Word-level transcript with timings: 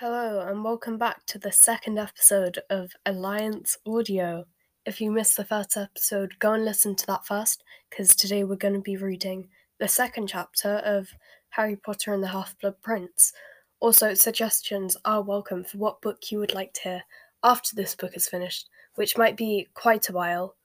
Hello, 0.00 0.40
and 0.48 0.64
welcome 0.64 0.96
back 0.96 1.26
to 1.26 1.38
the 1.38 1.52
second 1.52 1.98
episode 1.98 2.58
of 2.70 2.90
Alliance 3.04 3.76
Audio. 3.86 4.46
If 4.86 4.98
you 4.98 5.10
missed 5.10 5.36
the 5.36 5.44
first 5.44 5.76
episode, 5.76 6.38
go 6.38 6.54
and 6.54 6.64
listen 6.64 6.96
to 6.96 7.06
that 7.08 7.26
first, 7.26 7.62
because 7.90 8.16
today 8.16 8.44
we're 8.44 8.56
going 8.56 8.72
to 8.72 8.80
be 8.80 8.96
reading 8.96 9.50
the 9.78 9.86
second 9.86 10.26
chapter 10.28 10.76
of 10.86 11.10
Harry 11.50 11.76
Potter 11.76 12.14
and 12.14 12.22
the 12.22 12.28
Half 12.28 12.58
Blood 12.60 12.76
Prince. 12.80 13.34
Also, 13.80 14.14
suggestions 14.14 14.96
are 15.04 15.20
welcome 15.20 15.64
for 15.64 15.76
what 15.76 16.00
book 16.00 16.30
you 16.30 16.38
would 16.38 16.54
like 16.54 16.72
to 16.72 16.82
hear 16.82 17.02
after 17.44 17.76
this 17.76 17.94
book 17.94 18.16
is 18.16 18.26
finished, 18.26 18.70
which 18.94 19.18
might 19.18 19.36
be 19.36 19.68
quite 19.74 20.08
a 20.08 20.14
while. 20.14 20.56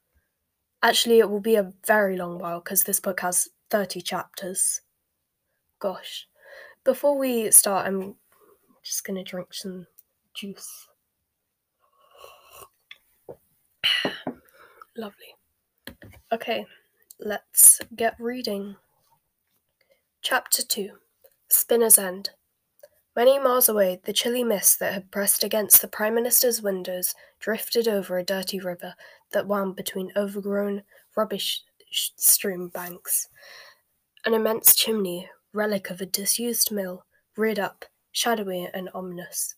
Actually, 0.81 1.19
it 1.19 1.29
will 1.29 1.41
be 1.41 1.55
a 1.55 1.73
very 1.85 2.15
long 2.15 2.39
while 2.39 2.61
because 2.61 2.83
this 2.83 3.01
book 3.01 3.19
has 3.19 3.49
30 3.69 3.99
chapters. 3.99 4.79
Gosh. 5.79 6.25
Before 6.85 7.17
we 7.17 7.51
start, 7.51 7.85
I'm 7.85 8.15
just 8.85 9.03
gonna 9.03 9.23
drink 9.23 9.51
some 9.51 9.87
juice. 10.35 10.87
Lovely. 14.95 15.35
Okay, 16.31 16.67
let's 17.19 17.81
get 17.95 18.15
reading. 18.19 18.75
Chapter 20.21 20.61
2 20.61 20.91
Spinner's 21.49 21.97
End. 21.97 22.29
Many 23.15 23.39
miles 23.39 23.67
away, 23.69 24.01
the 24.03 24.13
chilly 24.13 24.43
mist 24.43 24.79
that 24.79 24.93
had 24.93 25.09
pressed 25.09 25.43
against 25.43 25.81
the 25.81 25.87
Prime 25.87 26.13
Minister's 26.13 26.61
windows 26.61 27.15
drifted 27.39 27.87
over 27.87 28.19
a 28.19 28.23
dirty 28.23 28.59
river 28.59 28.93
that 29.31 29.47
wound 29.47 29.75
between 29.75 30.11
overgrown, 30.15 30.83
rubbish 31.15 31.63
strewn 31.91 32.67
banks. 32.67 33.29
An 34.25 34.35
immense 34.35 34.75
chimney, 34.75 35.27
relic 35.53 35.89
of 35.89 36.01
a 36.01 36.05
disused 36.05 36.71
mill, 36.71 37.05
reared 37.35 37.57
up, 37.57 37.85
shadowy 38.15 38.69
and 38.73 38.89
ominous. 38.93 39.55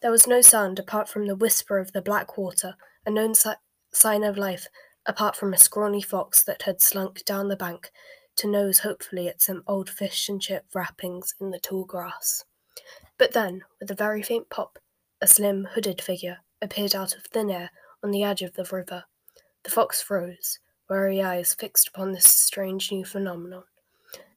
There 0.00 0.12
was 0.12 0.28
no 0.28 0.40
sound 0.40 0.78
apart 0.78 1.08
from 1.08 1.26
the 1.26 1.34
whisper 1.34 1.78
of 1.78 1.92
the 1.92 2.00
black 2.00 2.38
water, 2.38 2.76
a 3.04 3.10
known 3.10 3.34
si- 3.34 3.50
sign 3.92 4.22
of 4.22 4.38
life 4.38 4.68
apart 5.06 5.34
from 5.34 5.52
a 5.52 5.58
scrawny 5.58 6.00
fox 6.02 6.44
that 6.44 6.62
had 6.62 6.80
slunk 6.80 7.24
down 7.24 7.48
the 7.48 7.56
bank 7.56 7.90
to 8.36 8.46
nose 8.46 8.80
hopefully 8.80 9.28
at 9.28 9.42
some 9.42 9.62
old 9.66 9.90
fish 9.90 10.28
and 10.28 10.40
chip 10.40 10.64
wrappings 10.74 11.34
in 11.40 11.50
the 11.50 11.58
tall 11.58 11.84
grass. 11.84 12.44
But 13.18 13.32
then, 13.32 13.62
with 13.80 13.90
a 13.90 13.94
very 13.94 14.22
faint 14.22 14.50
pop, 14.50 14.78
a 15.20 15.26
slim, 15.26 15.68
hooded 15.72 16.00
figure 16.00 16.38
appeared 16.62 16.94
out 16.94 17.16
of 17.16 17.24
thin 17.24 17.50
air 17.50 17.70
on 18.04 18.10
the 18.12 18.22
edge 18.22 18.42
of 18.42 18.54
the 18.54 18.68
river. 18.70 19.04
The 19.64 19.70
fox 19.70 20.00
froze, 20.00 20.60
wary 20.88 21.22
eyes 21.22 21.54
fixed 21.54 21.88
upon 21.88 22.12
this 22.12 22.26
strange 22.26 22.92
new 22.92 23.04
phenomenon. 23.04 23.64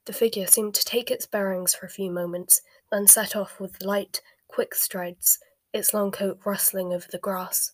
The 0.06 0.14
figure 0.14 0.48
seemed 0.48 0.74
to 0.76 0.86
take 0.86 1.12
its 1.12 1.28
bearings 1.28 1.76
for 1.76 1.86
a 1.86 1.90
few 1.90 2.10
moments, 2.10 2.62
then 2.92 3.08
set 3.08 3.36
off 3.36 3.60
with 3.60 3.84
light, 3.84 4.22
quick 4.48 4.74
strides, 4.76 5.40
its 5.74 5.94
long 5.94 6.12
coat 6.12 6.40
rustling 6.46 6.94
over 6.94 7.08
the 7.12 7.18
grass. 7.18 7.74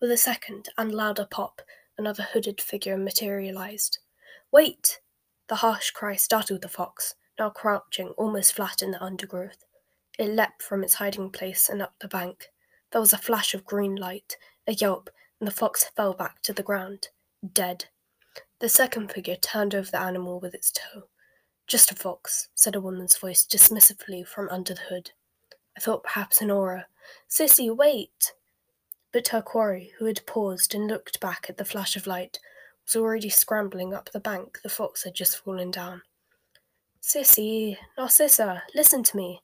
With 0.00 0.10
a 0.10 0.16
second 0.16 0.68
and 0.76 0.92
louder 0.92 1.26
pop, 1.30 1.62
another 1.96 2.24
hooded 2.32 2.60
figure 2.60 2.96
materialized. 2.98 3.98
Wait! 4.52 5.00
The 5.48 5.56
harsh 5.56 5.90
cry 5.90 6.16
startled 6.16 6.62
the 6.62 6.68
fox, 6.68 7.14
now 7.38 7.50
crouching 7.50 8.08
almost 8.16 8.54
flat 8.54 8.82
in 8.82 8.90
the 8.90 9.02
undergrowth. 9.02 9.64
It 10.18 10.30
leapt 10.30 10.62
from 10.62 10.82
its 10.82 10.94
hiding 10.94 11.30
place 11.30 11.68
and 11.68 11.80
up 11.80 11.94
the 12.00 12.08
bank. 12.08 12.46
There 12.90 13.00
was 13.00 13.12
a 13.12 13.18
flash 13.18 13.54
of 13.54 13.64
green 13.64 13.96
light, 13.96 14.36
a 14.66 14.72
yelp, 14.72 15.10
and 15.40 15.46
the 15.46 15.52
fox 15.52 15.84
fell 15.84 16.14
back 16.14 16.42
to 16.42 16.52
the 16.52 16.62
ground, 16.62 17.08
dead. 17.52 17.86
The 18.58 18.68
second 18.68 19.12
figure 19.12 19.36
turned 19.36 19.74
over 19.74 19.90
the 19.90 20.00
animal 20.00 20.40
with 20.40 20.54
its 20.54 20.72
toe. 20.72 21.08
Just 21.66 21.90
a 21.90 21.94
fox, 21.96 22.48
said 22.54 22.76
a 22.76 22.80
woman's 22.80 23.16
voice 23.16 23.44
dismissively 23.44 24.26
from 24.26 24.48
under 24.50 24.74
the 24.74 24.82
hood. 24.82 25.10
I 25.76 25.80
thought 25.80 26.04
perhaps 26.04 26.40
an 26.40 26.48
Auror. 26.48 26.84
Sissy, 27.28 27.74
wait! 27.74 28.32
But 29.12 29.28
her 29.28 29.42
quarry, 29.42 29.92
who 29.98 30.04
had 30.04 30.24
paused 30.26 30.74
and 30.74 30.86
looked 30.86 31.20
back 31.20 31.46
at 31.48 31.56
the 31.56 31.64
flash 31.64 31.96
of 31.96 32.06
light, 32.06 32.38
was 32.84 32.94
already 32.94 33.28
scrambling 33.28 33.92
up 33.92 34.10
the 34.12 34.20
bank 34.20 34.60
the 34.62 34.68
fox 34.68 35.02
had 35.02 35.14
just 35.14 35.38
fallen 35.38 35.70
down. 35.70 36.02
Sissy, 37.02 37.76
Narcissa, 37.98 38.62
listen 38.74 39.02
to 39.02 39.16
me. 39.16 39.42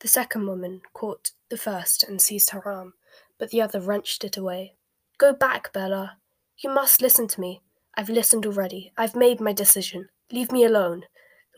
The 0.00 0.08
second 0.08 0.46
woman 0.46 0.80
caught 0.92 1.32
the 1.50 1.56
first 1.56 2.02
and 2.02 2.20
seized 2.20 2.50
her 2.50 2.66
arm, 2.66 2.94
but 3.38 3.50
the 3.50 3.62
other 3.62 3.80
wrenched 3.80 4.24
it 4.24 4.36
away. 4.36 4.74
Go 5.18 5.32
back, 5.32 5.72
Bella. 5.72 6.16
You 6.58 6.70
must 6.70 7.02
listen 7.02 7.28
to 7.28 7.40
me. 7.40 7.62
I've 7.94 8.08
listened 8.08 8.46
already. 8.46 8.92
I've 8.96 9.14
made 9.14 9.40
my 9.40 9.52
decision. 9.52 10.08
Leave 10.32 10.50
me 10.50 10.64
alone. 10.64 11.04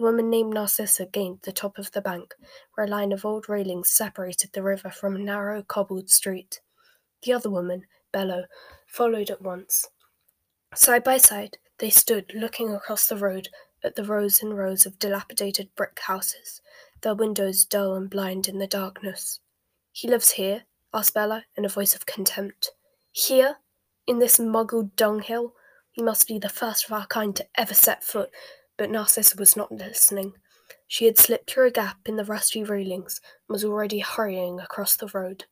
The 0.02 0.08
woman 0.08 0.30
named 0.30 0.54
Narcissa 0.54 1.06
gained 1.06 1.42
the 1.42 1.52
top 1.52 1.78
of 1.78 1.92
the 1.92 2.00
bank, 2.00 2.34
where 2.74 2.88
a 2.88 2.90
line 2.90 3.12
of 3.12 3.24
old 3.24 3.48
railings 3.48 3.88
separated 3.88 4.52
the 4.52 4.60
river 4.60 4.90
from 4.90 5.14
a 5.14 5.18
narrow, 5.20 5.62
cobbled 5.62 6.10
street. 6.10 6.60
The 7.22 7.32
other 7.32 7.48
woman, 7.48 7.86
Bella, 8.10 8.48
followed 8.88 9.30
at 9.30 9.42
once. 9.42 9.86
Side 10.74 11.04
by 11.04 11.18
side, 11.18 11.58
they 11.78 11.88
stood 11.88 12.32
looking 12.34 12.74
across 12.74 13.06
the 13.06 13.16
road 13.16 13.48
at 13.84 13.94
the 13.94 14.02
rows 14.02 14.42
and 14.42 14.58
rows 14.58 14.86
of 14.86 14.98
dilapidated 14.98 15.72
brick 15.76 16.00
houses, 16.00 16.60
their 17.02 17.14
windows 17.14 17.64
dull 17.64 17.94
and 17.94 18.10
blind 18.10 18.48
in 18.48 18.58
the 18.58 18.66
darkness. 18.66 19.38
He 19.92 20.08
lives 20.08 20.32
here? 20.32 20.64
asked 20.92 21.14
Bella 21.14 21.44
in 21.56 21.64
a 21.64 21.68
voice 21.68 21.94
of 21.94 22.06
contempt. 22.06 22.72
Here? 23.12 23.58
In 24.08 24.18
this 24.18 24.40
muggled 24.40 24.96
dunghill? 24.96 25.54
He 25.92 26.02
must 26.02 26.26
be 26.26 26.40
the 26.40 26.48
first 26.48 26.86
of 26.86 26.92
our 26.92 27.06
kind 27.06 27.36
to 27.36 27.46
ever 27.54 27.74
set 27.74 28.02
foot. 28.02 28.30
But 28.82 28.90
Narcissa 28.90 29.36
was 29.38 29.54
not 29.54 29.70
listening. 29.70 30.32
She 30.88 31.04
had 31.04 31.16
slipped 31.16 31.48
through 31.48 31.68
a 31.68 31.70
gap 31.70 31.98
in 32.06 32.16
the 32.16 32.24
rusty 32.24 32.64
railings 32.64 33.20
and 33.48 33.54
was 33.54 33.64
already 33.64 34.00
hurrying 34.00 34.58
across 34.58 34.96
the 34.96 35.06
road. 35.14 35.44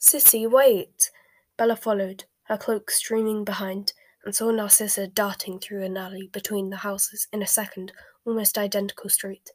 Sissy, 0.00 0.50
wait! 0.50 1.10
Bella 1.58 1.76
followed, 1.76 2.24
her 2.44 2.56
cloak 2.56 2.90
streaming 2.90 3.44
behind, 3.44 3.92
and 4.24 4.34
saw 4.34 4.50
Narcissa 4.50 5.08
darting 5.08 5.58
through 5.58 5.84
an 5.84 5.98
alley 5.98 6.30
between 6.32 6.70
the 6.70 6.78
houses 6.78 7.28
in 7.34 7.42
a 7.42 7.46
second, 7.46 7.92
almost 8.24 8.56
identical 8.56 9.10
street. 9.10 9.50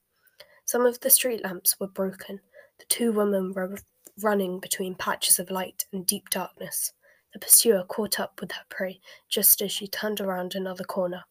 Some 0.65 0.85
of 0.85 0.99
the 0.99 1.09
street 1.09 1.43
lamps 1.43 1.79
were 1.79 1.87
broken. 1.87 2.39
The 2.77 2.85
two 2.89 3.11
women 3.11 3.53
were 3.55 3.75
running 4.21 4.59
between 4.59 4.93
patches 4.93 5.39
of 5.39 5.49
light 5.49 5.87
and 5.91 6.05
deep 6.05 6.29
darkness. 6.29 6.93
The 7.33 7.39
pursuer 7.39 7.85
caught 7.85 8.19
up 8.19 8.39
with 8.39 8.51
her 8.51 8.65
prey 8.69 8.99
just 9.29 9.63
as 9.63 9.71
she 9.71 9.87
turned 9.87 10.21
around 10.21 10.53
another 10.53 10.83
corner, 10.83 11.23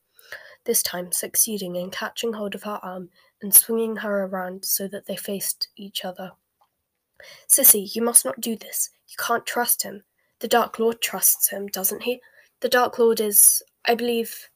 this 0.65 0.83
time 0.83 1.13
succeeding 1.13 1.77
in 1.77 1.91
catching 1.91 2.33
hold 2.33 2.55
of 2.55 2.63
her 2.63 2.81
arm 2.83 3.11
and 3.43 3.55
swinging 3.55 3.97
her 3.97 4.25
around 4.25 4.65
so 4.65 4.89
that 4.89 5.07
they 5.07 5.17
faced 5.17 5.69
each 5.77 6.05
other. 6.05 6.33
Sissy, 7.49 7.95
you 7.95 8.03
must 8.03 8.25
not 8.25 8.41
do 8.41 8.57
this. 8.57 8.91
You 9.09 9.17
can't 9.19 9.47
trust 9.47 9.83
him. 9.83 10.03
The 10.41 10.49
Dark 10.49 10.79
Lord 10.79 11.01
trusts 11.01 11.49
him, 11.49 11.67
doesn't 11.69 12.03
he? 12.03 12.21
The 12.61 12.69
Dark 12.69 12.99
Lord 12.99 13.21
is, 13.21 13.63
I 13.87 13.95
believe, 13.95 14.49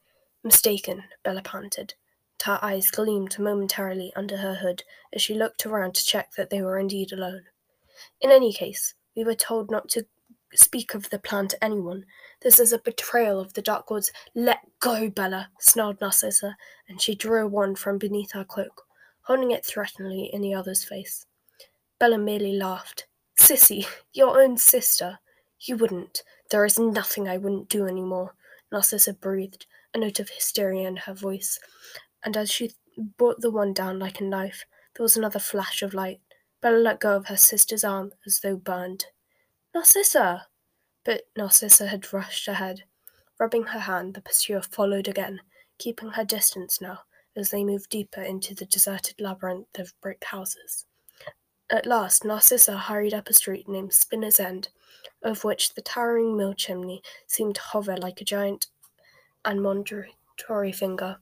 mistaken, 0.43 1.05
Bella 1.23 1.43
panted. 1.43 1.95
Her 2.45 2.59
eyes 2.63 2.91
gleamed 2.91 3.39
momentarily 3.39 4.13
under 4.17 4.37
her 4.37 4.55
hood 4.55 4.85
as 5.13 5.23
she 5.23 5.35
looked 5.35 5.67
around 5.67 5.95
to 5.95 6.05
check 6.05 6.33
that 6.37 6.51
they 6.51 6.63
were 6.63 6.79
indeed 6.79 7.13
alone. 7.13 7.43
In 8.21 8.31
any 8.31 8.53
case, 8.53 8.95
we 9.17 9.25
were 9.25 9.35
told 9.35 9.71
not 9.71 9.89
to 9.91 10.07
speak 10.55 10.95
of 10.95 11.11
the 11.11 11.19
plan 11.19 11.49
to 11.49 11.65
anyone. 11.65 12.05
This 12.41 12.59
is 12.59 12.73
a 12.73 12.79
betrayal 12.79 13.41
of 13.41 13.53
the 13.53 13.63
Dark 13.63 13.91
Lords. 13.91 14.11
Let 14.35 14.61
go, 14.81 15.11
Bella, 15.11 15.51
snarled 15.61 16.01
Narcissa, 16.01 16.57
and 16.89 17.01
she 17.01 17.15
drew 17.15 17.43
a 17.43 17.47
wand 17.47 17.79
from 17.79 17.99
beneath 17.99 18.33
her 18.33 18.45
cloak, 18.45 18.83
holding 19.23 19.51
it 19.51 19.65
threateningly 19.65 20.31
in 20.33 20.41
the 20.41 20.55
other's 20.55 20.85
face. 20.85 21.27
Bella 21.99 22.19
merely 22.19 22.53
laughed. 22.53 23.07
Sissy, 23.39 23.87
your 24.13 24.41
own 24.41 24.57
sister. 24.57 25.19
You 25.61 25.77
wouldn't. 25.77 26.23
There 26.51 26.65
is 26.65 26.79
nothing 26.79 27.29
I 27.29 27.39
wouldn't 27.39 27.69
do 27.69 27.87
any 27.87 28.03
more. 28.03 28.35
Narcissa 28.71 29.15
breathed, 29.15 29.67
a 29.95 29.99
note 29.99 30.21
of 30.21 30.31
hysteria 30.31 30.87
in 30.89 30.97
her 30.97 31.15
voice, 31.15 31.59
and 32.25 32.37
as 32.37 32.51
she 32.51 32.73
brought 33.17 33.41
the 33.41 33.51
wand 33.51 33.75
down 33.75 33.99
like 33.99 34.21
a 34.21 34.25
knife, 34.25 34.65
there 34.95 35.05
was 35.05 35.17
another 35.17 35.39
flash 35.39 35.83
of 35.83 35.95
light. 35.95 36.21
Bella 36.61 36.77
let 36.77 37.01
go 37.01 37.17
of 37.17 37.27
her 37.27 37.37
sister's 37.37 37.85
arm 37.85 38.13
as 38.27 38.41
though 38.41 38.57
burned. 38.57 39.07
Narcissa! 39.79 40.49
But 41.05 41.29
Narcissa 41.37 41.87
had 41.87 42.13
rushed 42.13 42.49
ahead. 42.49 42.83
Rubbing 43.39 43.63
her 43.63 43.79
hand, 43.79 44.15
the 44.15 44.21
pursuer 44.21 44.61
followed 44.61 45.07
again, 45.07 45.41
keeping 45.79 46.09
her 46.11 46.25
distance 46.25 46.81
now 46.81 47.03
as 47.37 47.51
they 47.51 47.63
moved 47.63 47.89
deeper 47.89 48.21
into 48.21 48.57
the 48.57 48.67
deserted 48.67 49.21
labyrinth 49.21 49.79
of 49.79 49.95
brick 50.01 50.25
houses. 50.25 50.85
At 51.71 51.87
last, 51.87 52.25
Narcissa 52.25 52.77
hurried 52.77 53.15
up 53.15 53.29
a 53.29 53.33
street 53.33 53.69
named 53.69 53.93
Spinner's 53.95 54.41
End, 54.41 54.69
of 55.23 55.45
which 55.45 55.75
the 55.75 55.81
towering 55.81 56.37
mill 56.37 56.55
chimney 56.55 57.01
seemed 57.29 57.55
to 57.55 57.61
hover 57.61 57.97
like 57.97 58.21
a 58.21 58.25
giant 58.25 58.67
and 59.45 59.61
admonitory 59.61 60.73
finger. 60.73 61.19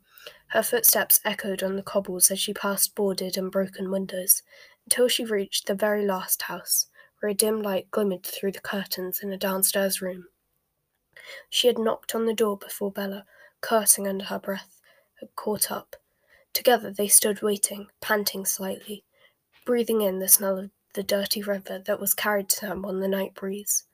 Her 0.47 0.63
footsteps 0.63 1.21
echoed 1.27 1.63
on 1.63 1.77
the 1.77 1.83
cobbles 1.83 2.31
as 2.31 2.41
she 2.41 2.55
passed 2.55 2.95
boarded 2.95 3.37
and 3.37 3.53
broken 3.53 3.91
windows, 3.91 4.43
until 4.87 5.09
she 5.09 5.27
reached 5.27 5.67
the 5.67 5.75
very 5.75 6.07
last 6.07 6.41
house, 6.41 6.87
where 7.21 7.31
a 7.31 7.35
dim 7.35 7.63
light 7.63 7.91
glimmered 7.91 8.25
through 8.25 8.53
the 8.53 8.61
curtains 8.61 9.21
in 9.23 9.33
a 9.33 9.39
downstairs 9.39 10.03
room. 10.03 10.27
She 11.51 11.67
had 11.67 11.79
knocked 11.79 12.15
on 12.15 12.27
the 12.27 12.35
door 12.35 12.57
before 12.57 12.93
Bella, 12.93 13.25
cursing 13.61 14.07
under 14.07 14.27
her 14.27 14.39
breath, 14.39 14.81
had 15.21 15.35
caught 15.35 15.71
up. 15.71 15.97
Together 16.53 16.91
they 16.91 17.09
stood 17.09 17.43
waiting, 17.43 17.89
panting 18.01 18.45
slightly, 18.45 19.05
breathing 19.65 20.03
in 20.03 20.19
the 20.19 20.29
smell 20.29 20.59
of 20.59 20.71
the 20.95 21.03
dirty 21.03 21.43
river 21.43 21.79
that 21.87 22.01
was 22.01 22.15
carried 22.15 22.49
to 22.49 22.61
them 22.63 22.85
on 22.85 23.01
the 23.01 23.09
night 23.09 23.35
breeze. 23.35 23.85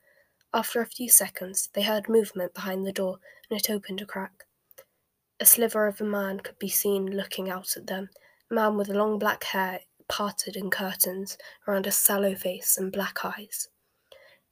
After 0.55 0.81
a 0.81 0.87
few 0.87 1.09
seconds, 1.09 1.71
they 1.73 1.83
heard 1.83 2.09
movement 2.09 2.55
behind 2.55 2.87
the 2.87 2.93
door, 2.93 3.19
and 3.49 3.59
it 3.59 3.71
opened 3.71 4.01
a 4.01 4.07
crack. 4.07 4.45
A 5.41 5.47
sliver 5.47 5.87
of 5.87 6.01
a 6.01 6.05
man 6.05 6.41
could 6.41 6.59
be 6.59 6.69
seen 6.69 7.17
looking 7.17 7.51
out 7.51 7.77
at 7.77 7.87
them, 7.87 8.11
a 8.51 8.55
man 8.55 8.77
with 8.77 8.89
long 8.89 9.19
black 9.19 9.43
hair 9.45 9.81
parted 10.09 10.57
in 10.57 10.71
curtains 10.71 11.37
around 11.67 11.87
a 11.87 11.93
sallow 11.93 12.35
face 12.35 12.77
and 12.77 12.93
black 12.93 13.25
eyes. 13.25 13.69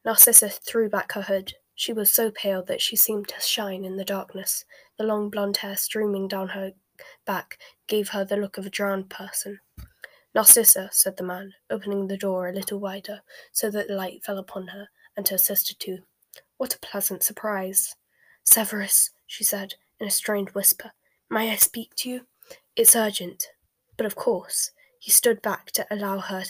Narcissa 0.04 0.48
threw 0.48 0.88
back 0.88 1.12
her 1.12 1.22
hood. 1.22 1.54
She 1.74 1.92
was 1.92 2.10
so 2.10 2.30
pale 2.30 2.62
that 2.64 2.80
she 2.80 2.96
seemed 2.96 3.28
to 3.28 3.40
shine 3.40 3.84
in 3.84 3.96
the 3.96 4.04
darkness. 4.04 4.64
The 4.98 5.04
long 5.04 5.30
blonde 5.30 5.58
hair 5.58 5.76
streaming 5.76 6.28
down 6.28 6.48
her 6.48 6.72
back 7.26 7.58
gave 7.86 8.10
her 8.10 8.24
the 8.24 8.36
look 8.36 8.58
of 8.58 8.66
a 8.66 8.70
drowned 8.70 9.10
person. 9.10 9.60
Narcissa, 10.34 10.88
said 10.92 11.16
the 11.16 11.24
man, 11.24 11.54
opening 11.70 12.06
the 12.06 12.16
door 12.16 12.48
a 12.48 12.52
little 12.52 12.78
wider 12.78 13.22
so 13.52 13.70
that 13.70 13.88
the 13.88 13.94
light 13.94 14.24
fell 14.24 14.38
upon 14.38 14.68
her 14.68 14.88
and 15.16 15.26
her 15.28 15.38
sister 15.38 15.74
too. 15.74 15.98
What 16.56 16.74
a 16.74 16.78
pleasant 16.78 17.22
surprise! 17.22 17.94
Severus, 18.44 19.10
she 19.26 19.44
said, 19.44 19.74
in 19.98 20.06
a 20.06 20.10
strained 20.10 20.50
whisper. 20.50 20.92
May 21.28 21.50
I 21.50 21.56
speak 21.56 21.94
to 21.96 22.10
you? 22.10 22.26
It's 22.76 22.96
urgent. 22.96 23.48
But 23.96 24.06
of 24.06 24.14
course. 24.14 24.70
He 25.00 25.10
stood 25.10 25.40
back 25.40 25.72
to 25.72 25.86
allow 25.90 26.18
her 26.18 26.44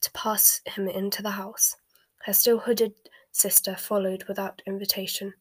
to 0.00 0.10
pass 0.10 0.60
him 0.66 0.88
into 0.88 1.22
the 1.22 1.30
house. 1.30 1.76
Her 2.24 2.32
still 2.32 2.58
hooded 2.58 2.94
sister 3.30 3.76
followed 3.76 4.24
without 4.24 4.60
invitation. 4.66 5.34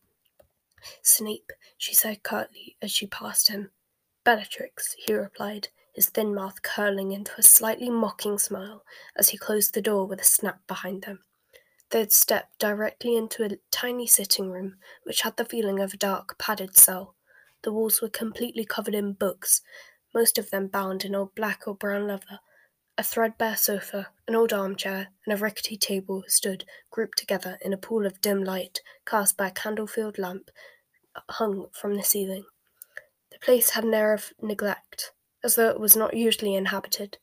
Snape, 1.02 1.52
she 1.76 1.96
said 1.96 2.22
curtly 2.22 2.78
as 2.80 2.92
she 2.92 3.08
passed 3.08 3.50
him. 3.50 3.72
Bellatrix, 4.24 4.96
he 5.00 5.12
replied, 5.14 5.70
his 5.94 6.10
thin 6.10 6.36
mouth 6.36 6.62
curling 6.62 7.12
into 7.12 7.32
a 7.38 7.44
slightly 7.44 7.90
mocking 7.90 8.38
smile 8.38 8.84
as 9.16 9.30
he 9.30 9.38
closed 9.40 9.74
the 9.74 9.82
door 9.82 10.06
with 10.06 10.22
a 10.22 10.26
snap 10.26 10.60
behind 10.68 11.02
them. 11.02 11.20
They 11.90 12.00
had 12.00 12.14
stepped 12.14 12.60
directly 12.60 13.18
into 13.18 13.44
a 13.44 13.58
tiny 13.72 14.06
sitting 14.06 14.52
room, 14.52 14.78
which 15.04 15.22
had 15.22 15.36
the 15.36 15.46
feeling 15.46 15.80
of 15.80 15.94
a 15.94 15.98
dark, 15.98 16.38
padded 16.38 16.78
cell. 16.78 17.16
The 17.64 17.74
walls 17.74 18.02
were 18.02 18.10
completely 18.10 18.66
covered 18.66 18.96
in 18.96 19.14
books, 19.14 19.62
most 20.14 20.38
of 20.38 20.52
them 20.52 20.68
bound 20.68 21.04
in 21.04 21.16
old 21.16 21.36
black 21.36 21.68
or 21.68 21.76
brown 21.76 22.08
leather. 22.08 22.40
A 23.02 23.04
threadbare 23.04 23.58
sofa, 23.58 24.10
an 24.28 24.36
old 24.36 24.54
armchair, 24.54 25.08
and 25.26 25.34
a 25.34 25.36
rickety 25.36 25.76
table 25.76 26.24
stood 26.28 26.66
grouped 26.92 27.18
together 27.18 27.58
in 27.66 27.74
a 27.74 27.78
pool 27.78 28.06
of 28.06 28.22
dim 28.22 28.44
light 28.44 28.80
cast 29.08 29.36
by 29.36 29.48
a 29.48 29.52
candle-filled 29.52 30.20
lamp 30.20 30.52
uh, 31.16 31.22
hung 31.28 31.70
from 31.74 31.96
the 31.96 32.04
ceiling. 32.04 32.44
The 33.32 33.40
place 33.40 33.72
had 33.72 33.86
an 33.86 33.96
air 33.96 34.14
of 34.14 34.34
neglect, 34.40 35.14
as 35.44 35.56
though 35.56 35.70
it 35.70 35.80
was 35.80 35.96
not 35.96 36.14
usually 36.14 36.54
inhabited. 36.54 37.18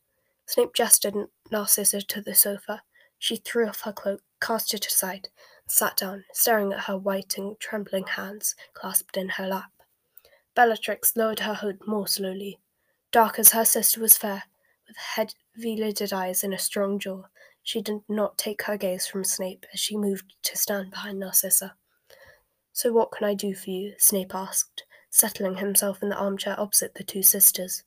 Snape 0.45 0.73
gestured 0.73 1.15
Narcissa 1.49 2.01
to 2.01 2.21
the 2.21 2.35
sofa. 2.35 2.81
She 3.17 3.37
threw 3.37 3.69
off 3.69 3.83
her 3.83 3.93
cloak, 3.93 4.19
cast 4.41 4.73
it 4.73 4.85
aside, 4.85 5.29
and 5.63 5.71
sat 5.71 5.95
down, 5.95 6.25
staring 6.33 6.73
at 6.73 6.87
her 6.87 6.97
white 6.97 7.37
and 7.37 7.57
trembling 7.57 8.07
hands 8.07 8.53
clasped 8.73 9.15
in 9.15 9.29
her 9.29 9.47
lap. 9.47 9.71
Bellatrix 10.55 11.15
lowered 11.15 11.39
her 11.39 11.53
hood 11.53 11.79
more 11.87 12.05
slowly. 12.05 12.59
Dark 13.13 13.39
as 13.39 13.53
her 13.53 13.63
sister 13.63 14.01
was 14.01 14.17
fair, 14.17 14.43
with 14.89 14.97
heavy 14.97 15.77
lidded 15.77 16.11
eyes 16.11 16.43
and 16.43 16.53
a 16.53 16.57
strong 16.57 16.99
jaw, 16.99 17.23
she 17.63 17.81
did 17.81 18.01
not 18.09 18.37
take 18.37 18.63
her 18.63 18.75
gaze 18.75 19.05
from 19.07 19.23
Snape 19.23 19.65
as 19.73 19.79
she 19.79 19.95
moved 19.95 20.33
to 20.43 20.57
stand 20.57 20.91
behind 20.91 21.19
Narcissa. 21.19 21.75
So 22.73 22.91
what 22.91 23.11
can 23.11 23.27
I 23.27 23.35
do 23.35 23.53
for 23.53 23.69
you? 23.69 23.93
Snape 23.97 24.33
asked, 24.33 24.83
settling 25.11 25.57
himself 25.57 26.01
in 26.01 26.09
the 26.09 26.17
armchair 26.17 26.59
opposite 26.59 26.95
the 26.95 27.03
two 27.03 27.23
sisters. 27.23 27.83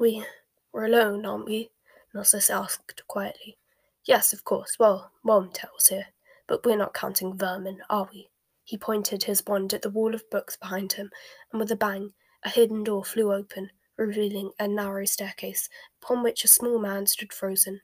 We 0.00 0.24
we're 0.72 0.86
alone, 0.86 1.24
aren't 1.24 1.46
we? 1.46 1.70
Narcissa 2.12 2.54
asked 2.54 3.06
quietly. 3.06 3.56
Yes, 4.04 4.32
of 4.32 4.42
course. 4.42 4.76
Well, 4.78 5.12
Wormtail's 5.24 5.86
here, 5.88 6.06
but 6.48 6.66
we're 6.66 6.76
not 6.76 6.94
counting 6.94 7.38
vermin, 7.38 7.78
are 7.88 8.08
we? 8.12 8.28
He 8.64 8.76
pointed 8.76 9.22
his 9.22 9.44
wand 9.46 9.72
at 9.72 9.82
the 9.82 9.90
wall 9.90 10.14
of 10.14 10.28
books 10.30 10.56
behind 10.56 10.94
him, 10.94 11.10
and 11.52 11.60
with 11.60 11.70
a 11.70 11.76
bang, 11.76 12.12
a 12.42 12.48
hidden 12.48 12.82
door 12.82 13.04
flew 13.04 13.32
open, 13.32 13.70
revealing 13.96 14.50
a 14.58 14.68
narrow 14.68 15.04
staircase, 15.04 15.68
upon 16.02 16.22
which 16.22 16.44
a 16.44 16.48
small 16.48 16.78
man 16.78 17.06
stood 17.06 17.32
frozen. 17.32 17.80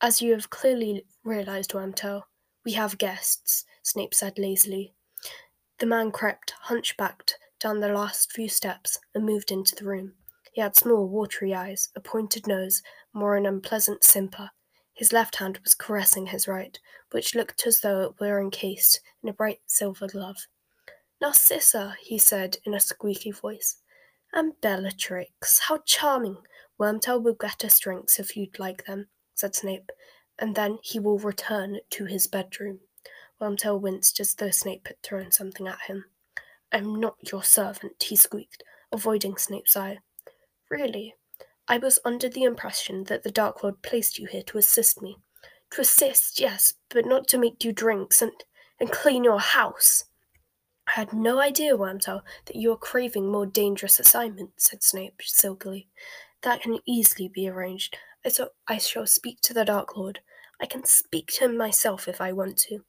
As 0.00 0.22
you 0.22 0.32
have 0.32 0.50
clearly 0.50 1.04
realized, 1.24 1.72
Wormtail, 1.72 2.22
we 2.64 2.72
have 2.72 2.98
guests, 2.98 3.64
Snape 3.82 4.14
said 4.14 4.38
lazily. 4.38 4.94
The 5.78 5.86
man 5.86 6.10
crept, 6.10 6.54
hunchbacked, 6.62 7.38
down 7.58 7.80
the 7.80 7.88
last 7.88 8.32
few 8.32 8.48
steps 8.48 8.98
and 9.14 9.24
moved 9.24 9.50
into 9.50 9.74
the 9.74 9.84
room. 9.84 10.14
He 10.52 10.60
had 10.60 10.76
small, 10.76 11.08
watery 11.08 11.54
eyes, 11.54 11.90
a 11.94 12.00
pointed 12.00 12.46
nose, 12.46 12.82
more 13.12 13.36
an 13.36 13.46
unpleasant 13.46 14.02
simper. 14.02 14.50
His 14.94 15.12
left 15.12 15.36
hand 15.36 15.58
was 15.62 15.74
caressing 15.74 16.26
his 16.26 16.48
right, 16.48 16.78
which 17.12 17.34
looked 17.34 17.66
as 17.66 17.80
though 17.80 18.02
it 18.02 18.20
were 18.20 18.40
encased 18.40 19.00
in 19.22 19.28
a 19.28 19.32
bright 19.32 19.60
silver 19.66 20.08
glove. 20.08 20.46
Narcissa, 21.20 21.96
he 22.02 22.18
said 22.18 22.56
in 22.64 22.74
a 22.74 22.80
squeaky 22.80 23.30
voice. 23.30 23.76
And 24.32 24.52
Bellatrix, 24.60 25.60
how 25.60 25.78
charming! 25.84 26.38
Wormtail 26.78 27.22
will 27.22 27.34
get 27.34 27.64
us 27.64 27.78
drinks 27.78 28.18
if 28.18 28.36
you'd 28.36 28.58
like 28.58 28.86
them, 28.86 29.08
said 29.34 29.54
Snape, 29.54 29.90
and 30.38 30.54
then 30.54 30.78
he 30.82 30.98
will 30.98 31.18
return 31.18 31.78
to 31.90 32.04
his 32.06 32.26
bedroom. 32.26 32.80
Wormtail 33.40 33.80
winced 33.80 34.20
as 34.20 34.34
though 34.34 34.50
Snape 34.50 34.86
had 34.86 35.02
thrown 35.02 35.30
something 35.30 35.66
at 35.66 35.80
him. 35.82 36.04
I'm 36.72 37.00
not 37.00 37.32
your 37.32 37.42
servant, 37.42 38.02
he 38.02 38.16
squeaked, 38.16 38.62
avoiding 38.92 39.36
Snape's 39.36 39.76
eye. 39.76 39.98
Really? 40.70 41.14
I 41.66 41.78
was 41.78 41.98
under 42.04 42.28
the 42.28 42.44
impression 42.44 43.04
that 43.04 43.22
the 43.22 43.30
Dark 43.30 43.62
Lord 43.62 43.82
placed 43.82 44.18
you 44.18 44.26
here 44.26 44.42
to 44.44 44.58
assist 44.58 45.02
me. 45.02 45.16
To 45.72 45.80
assist, 45.80 46.40
yes, 46.40 46.74
but 46.88 47.06
not 47.06 47.28
to 47.28 47.38
make 47.38 47.64
you 47.64 47.72
drinks 47.72 48.22
and, 48.22 48.32
and 48.78 48.90
clean 48.90 49.24
your 49.24 49.40
house. 49.40 50.04
I 50.90 50.98
had 50.98 51.12
no 51.12 51.38
idea, 51.38 51.76
Wormtail, 51.76 52.22
that 52.46 52.56
you 52.56 52.70
were 52.70 52.76
craving 52.76 53.30
more 53.30 53.46
dangerous 53.46 54.00
assignments, 54.00 54.68
said 54.68 54.82
Snape 54.82 55.22
silkily. 55.22 55.86
That 56.42 56.62
can 56.62 56.80
easily 56.84 57.28
be 57.28 57.48
arranged. 57.48 57.96
I, 58.24 58.30
so 58.30 58.48
I 58.66 58.78
shall 58.78 59.06
speak 59.06 59.40
to 59.42 59.54
the 59.54 59.64
Dark 59.64 59.96
Lord. 59.96 60.18
I 60.60 60.66
can 60.66 60.84
speak 60.84 61.28
to 61.28 61.44
him 61.44 61.56
myself 61.56 62.08
if 62.08 62.20
I 62.20 62.32
want 62.32 62.56
to. 62.58 62.80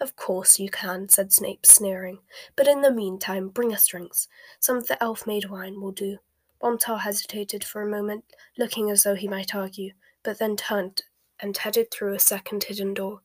Of 0.00 0.16
course 0.16 0.58
you 0.58 0.68
can, 0.70 1.08
said 1.08 1.32
Snape, 1.32 1.64
sneering. 1.64 2.18
But 2.56 2.66
in 2.66 2.82
the 2.82 2.90
meantime, 2.90 3.48
bring 3.48 3.72
us 3.72 3.86
drinks. 3.86 4.26
Some 4.58 4.76
of 4.76 4.88
the 4.88 5.00
elf-made 5.00 5.48
wine 5.48 5.80
will 5.80 5.92
do. 5.92 6.18
Wormtail 6.60 7.02
hesitated 7.02 7.62
for 7.62 7.80
a 7.80 7.88
moment, 7.88 8.24
looking 8.58 8.90
as 8.90 9.04
though 9.04 9.14
he 9.14 9.28
might 9.28 9.54
argue, 9.54 9.92
but 10.24 10.40
then 10.40 10.56
turned 10.56 11.04
and 11.38 11.56
headed 11.56 11.92
through 11.92 12.14
a 12.14 12.18
second 12.18 12.64
hidden 12.64 12.92
door. 12.92 13.20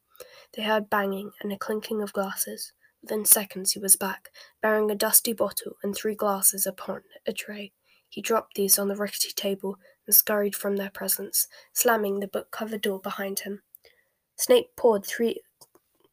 They 0.53 0.61
heard 0.61 0.91
banging 0.91 1.31
and 1.41 1.51
a 1.51 1.57
clinking 1.57 2.03
of 2.03 2.13
glasses. 2.13 2.71
Within 3.01 3.25
seconds 3.25 3.72
he 3.72 3.79
was 3.79 3.96
back, 3.96 4.29
bearing 4.62 4.91
a 4.91 4.96
dusty 4.96 5.34
bottle 5.34 5.77
and 5.84 5.96
three 5.96 6.15
glasses 6.15 6.65
upon 6.65 7.01
a 7.25 7.34
tray. 7.34 7.72
He 8.08 8.22
dropped 8.22 8.55
these 8.55 8.77
on 8.77 8.89
the 8.89 8.96
rickety 8.96 9.31
table 9.31 9.77
and 10.05 10.15
scurried 10.15 10.55
from 10.55 10.75
their 10.75 10.89
presence, 10.89 11.48
slamming 11.74 12.20
the 12.20 12.27
book 12.27 12.51
covered 12.51 12.81
door 12.81 13.00
behind 13.00 13.39
him. 13.39 13.62
Snape 14.36 14.75
poured 14.75 15.05
three 15.05 15.41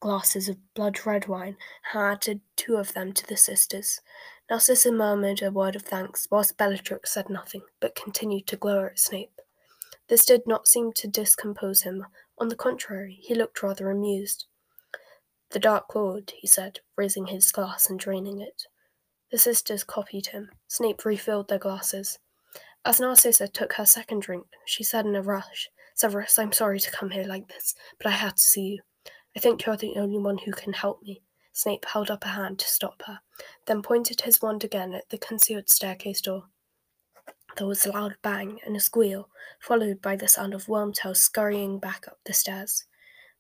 glasses 0.01 0.49
of 0.49 0.75
blood 0.75 1.05
red 1.05 1.27
wine 1.27 1.57
and 1.93 2.03
added 2.03 2.41
two 2.57 2.77
of 2.77 2.95
them 2.95 3.13
to 3.13 3.27
the 3.27 3.37
sisters. 3.37 4.01
Narcissa 4.49 4.93
murmured 4.93 5.43
a 5.43 5.51
word 5.51 5.77
of 5.77 5.83
thanks, 5.83 6.27
whilst 6.31 6.57
Bellatrix 6.57 7.13
said 7.13 7.29
nothing, 7.29 7.63
but 7.81 7.95
continued 7.95 8.47
to 8.47 8.57
glare 8.57 8.91
at 8.91 8.99
Snape. 8.99 9.41
This 10.09 10.25
did 10.25 10.47
not 10.47 10.67
seem 10.67 10.93
to 10.95 11.09
discompose 11.09 11.83
him. 11.83 12.07
On 12.39 12.49
the 12.49 12.57
contrary, 12.57 13.19
he 13.21 13.35
looked 13.35 13.63
rather 13.63 13.91
amused. 13.91 14.47
The 15.51 15.59
Dark 15.59 15.95
Lord, 15.95 16.33
he 16.37 16.47
said, 16.47 16.81
raising 16.97 17.27
his 17.27 17.51
glass 17.51 17.89
and 17.89 17.99
draining 17.99 18.41
it. 18.41 18.65
The 19.31 19.39
sisters 19.39 19.85
copied 19.85 20.27
him. 20.27 20.51
Snape 20.67 21.05
refilled 21.05 21.49
their 21.49 21.59
glasses. 21.59 22.19
As 22.85 23.01
Narcissa 23.01 23.49
took 23.49 23.75
her 23.75 23.87
second 23.87 24.23
drink, 24.23 24.47
she 24.67 24.85
said 24.85 25.07
in 25.07 25.17
a 25.17 25.23
rush, 25.23 25.69
Severus, 25.95 26.39
I'm 26.39 26.53
sorry 26.53 26.81
to 26.81 26.91
come 26.91 27.11
here 27.11 27.25
like 27.25 27.49
this, 27.49 27.75
but 27.99 28.07
I 28.07 28.13
had 28.13 28.37
to 28.37 28.43
see 28.43 28.63
you. 28.63 28.83
I 29.37 29.41
think 29.41 29.65
you're 29.65 29.77
the 29.77 29.97
only 29.97 30.19
one 30.19 30.39
who 30.39 30.53
can 30.53 30.73
help 30.73 31.03
me. 31.03 31.23
Snape 31.53 31.85
held 31.87 32.11
up 32.11 32.25
a 32.25 32.29
hand 32.29 32.59
to 32.61 32.69
stop 32.69 33.03
her, 33.07 33.21
then 33.67 33.83
pointed 33.83 34.21
his 34.21 34.41
wand 34.41 34.65
again 34.65 34.95
at 34.95 35.09
the 35.09 35.19
concealed 35.19 35.69
staircase 35.69 36.21
door. 36.21 36.45
There 37.57 37.67
was 37.67 37.85
a 37.85 37.93
loud 37.93 38.17
bang 38.23 38.61
and 38.65 38.77
a 38.77 38.81
squeal, 38.81 39.29
followed 39.61 40.01
by 40.01 40.15
the 40.15 40.29
sound 40.29 40.55
of 40.55 40.67
Wormtail 40.67 41.17
scurrying 41.17 41.79
back 41.79 42.07
up 42.07 42.19
the 42.25 42.33
stairs. 42.33 42.85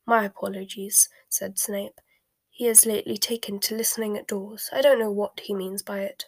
My 0.08 0.24
apologies, 0.24 1.10
said 1.28 1.58
Snape. 1.58 2.00
He 2.48 2.64
has 2.64 2.86
lately 2.86 3.18
taken 3.18 3.60
to 3.60 3.76
listening 3.76 4.16
at 4.16 4.26
doors. 4.26 4.70
I 4.72 4.80
don't 4.80 4.98
know 4.98 5.10
what 5.10 5.38
he 5.40 5.52
means 5.52 5.82
by 5.82 5.98
it. 5.98 6.24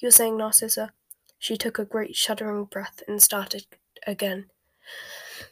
You're 0.00 0.10
saying, 0.10 0.36
Narcissa? 0.36 0.90
She 1.38 1.56
took 1.56 1.78
a 1.78 1.84
great 1.84 2.16
shuddering 2.16 2.64
breath 2.64 3.04
and 3.06 3.22
started 3.22 3.66
again. 4.04 4.46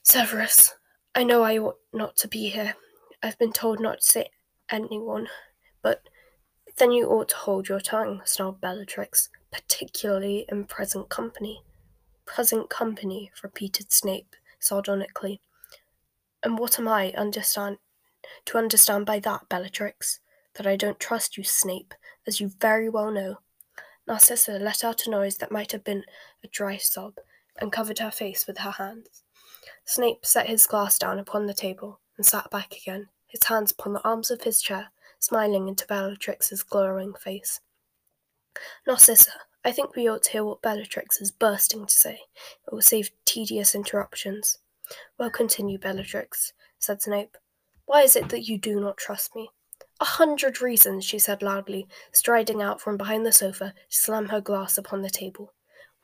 Severus, 0.03 0.75
I 1.15 1.23
know 1.23 1.45
I 1.45 1.57
ought 1.57 1.79
not 1.93 2.17
to 2.17 2.27
be 2.27 2.49
here. 2.49 2.75
I've 3.23 3.39
been 3.39 3.53
told 3.53 3.79
not 3.79 4.01
to 4.01 4.05
say 4.05 4.31
anyone, 4.69 5.29
but 5.81 6.03
then 6.79 6.91
you 6.91 7.07
ought 7.07 7.29
to 7.29 7.37
hold 7.37 7.69
your 7.69 7.79
tongue, 7.79 8.23
snarled 8.25 8.61
Bellatrix, 8.61 9.29
particularly 9.53 10.47
in 10.49 10.65
present 10.65 11.11
company. 11.11 11.63
Present 12.27 12.71
company, 12.71 13.31
repeated 13.41 13.93
Snape 13.93 14.35
sardonically. 14.59 15.41
And 16.43 16.59
what 16.59 16.79
am 16.79 16.89
I 16.89 17.13
understand 17.13 17.79
to 18.47 18.59
understand 18.59 19.07
by 19.07 19.19
that, 19.21 19.49
Bellatrix? 19.49 20.21
That 20.55 20.67
I 20.67 20.77
don't 20.77 20.99
trust 20.99 21.37
you, 21.37 21.45
Snape, 21.45 21.95
as 22.27 22.41
you 22.41 22.51
very 22.61 22.89
well 22.89 23.11
know. 23.11 23.39
Narcissa 24.07 24.53
let 24.59 24.83
out 24.83 25.07
a 25.07 25.11
noise 25.11 25.37
that 25.37 25.53
might 25.53 25.73
have 25.73 25.85
been 25.85 26.05
a 26.43 26.49
dry 26.49 26.77
sob, 26.79 27.15
and 27.61 27.73
covered 27.73 27.99
her 27.99 28.11
face 28.11 28.47
with 28.47 28.59
her 28.59 28.71
hands. 28.71 29.25
Snape 29.85 30.25
set 30.25 30.49
his 30.49 30.67
glass 30.67 30.99
down 30.99 31.19
upon 31.19 31.47
the 31.47 31.55
table 31.55 32.01
and 32.17 32.25
sat 32.25 32.51
back 32.51 32.75
again, 32.77 33.09
his 33.27 33.45
hands 33.45 33.73
upon 33.73 33.93
the 33.93 34.07
arms 34.07 34.31
of 34.31 34.43
his 34.43 34.61
chair, 34.63 34.89
smiling 35.19 35.69
into 35.69 35.87
Bellatrix's 35.87 36.63
glowering 36.63 37.15
face. 37.15 37.61
Narcissa, 38.87 39.33
I 39.65 39.73
think 39.73 39.95
we 39.95 40.09
ought 40.09 40.23
to 40.25 40.31
hear 40.31 40.45
what 40.45 40.63
Bellatrix 40.63 41.21
is 41.21 41.31
bursting 41.31 41.87
to 41.87 41.95
say. 41.95 42.21
It 42.67 42.73
will 42.73 42.81
save 42.81 43.11
tedious 43.25 43.75
interruptions. 43.75 44.59
Well, 45.19 45.31
continue, 45.31 45.79
Bellatrix, 45.79 46.53
said 46.79 47.03
Snape. 47.03 47.37
Why 47.87 48.03
is 48.03 48.17
it 48.17 48.29
that 48.29 48.49
you 48.49 48.59
do 48.59 48.81
not 48.81 48.97
trust 48.97 49.35
me? 49.35 49.51
A 50.01 50.05
hundred 50.05 50.61
reasons, 50.61 51.05
she 51.05 51.19
said 51.19 51.43
loudly, 51.43 51.89
striding 52.13 52.63
out 52.63 52.81
from 52.81 52.97
behind 52.97 53.27
the 53.27 53.33
sofa 53.33 53.75
to 53.91 53.97
slam 53.97 54.29
her 54.29 54.41
glass 54.41 54.79
upon 54.79 55.03
the 55.03 55.11
table. 55.11 55.53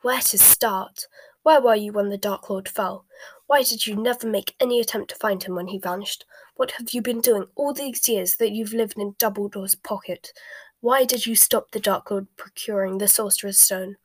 Where 0.01 0.19
to 0.19 0.37
start? 0.37 1.07
Where 1.43 1.61
were 1.61 1.75
you 1.75 1.91
when 1.91 2.09
the 2.09 2.17
Dark 2.17 2.49
Lord 2.49 2.67
fell? 2.67 3.05
Why 3.47 3.63
did 3.63 3.87
you 3.87 3.95
never 3.95 4.27
make 4.27 4.55
any 4.59 4.79
attempt 4.79 5.11
to 5.11 5.15
find 5.15 5.43
him 5.43 5.55
when 5.55 5.67
he 5.67 5.77
vanished? 5.77 6.25
What 6.55 6.71
have 6.71 6.89
you 6.91 7.01
been 7.01 7.21
doing 7.21 7.45
all 7.55 7.73
these 7.73 8.09
years 8.09 8.35
that 8.37 8.51
you've 8.51 8.73
lived 8.73 8.97
in 8.97 9.13
Dumbledore's 9.13 9.75
pocket? 9.75 10.33
Why 10.81 11.05
did 11.05 11.25
you 11.25 11.35
stop 11.35 11.71
the 11.71 11.79
Dark 11.79 12.11
Lord 12.11 12.27
procuring 12.35 12.97
the 12.97 13.07
Sorcerer's 13.07 13.57
Stone? 13.57 13.97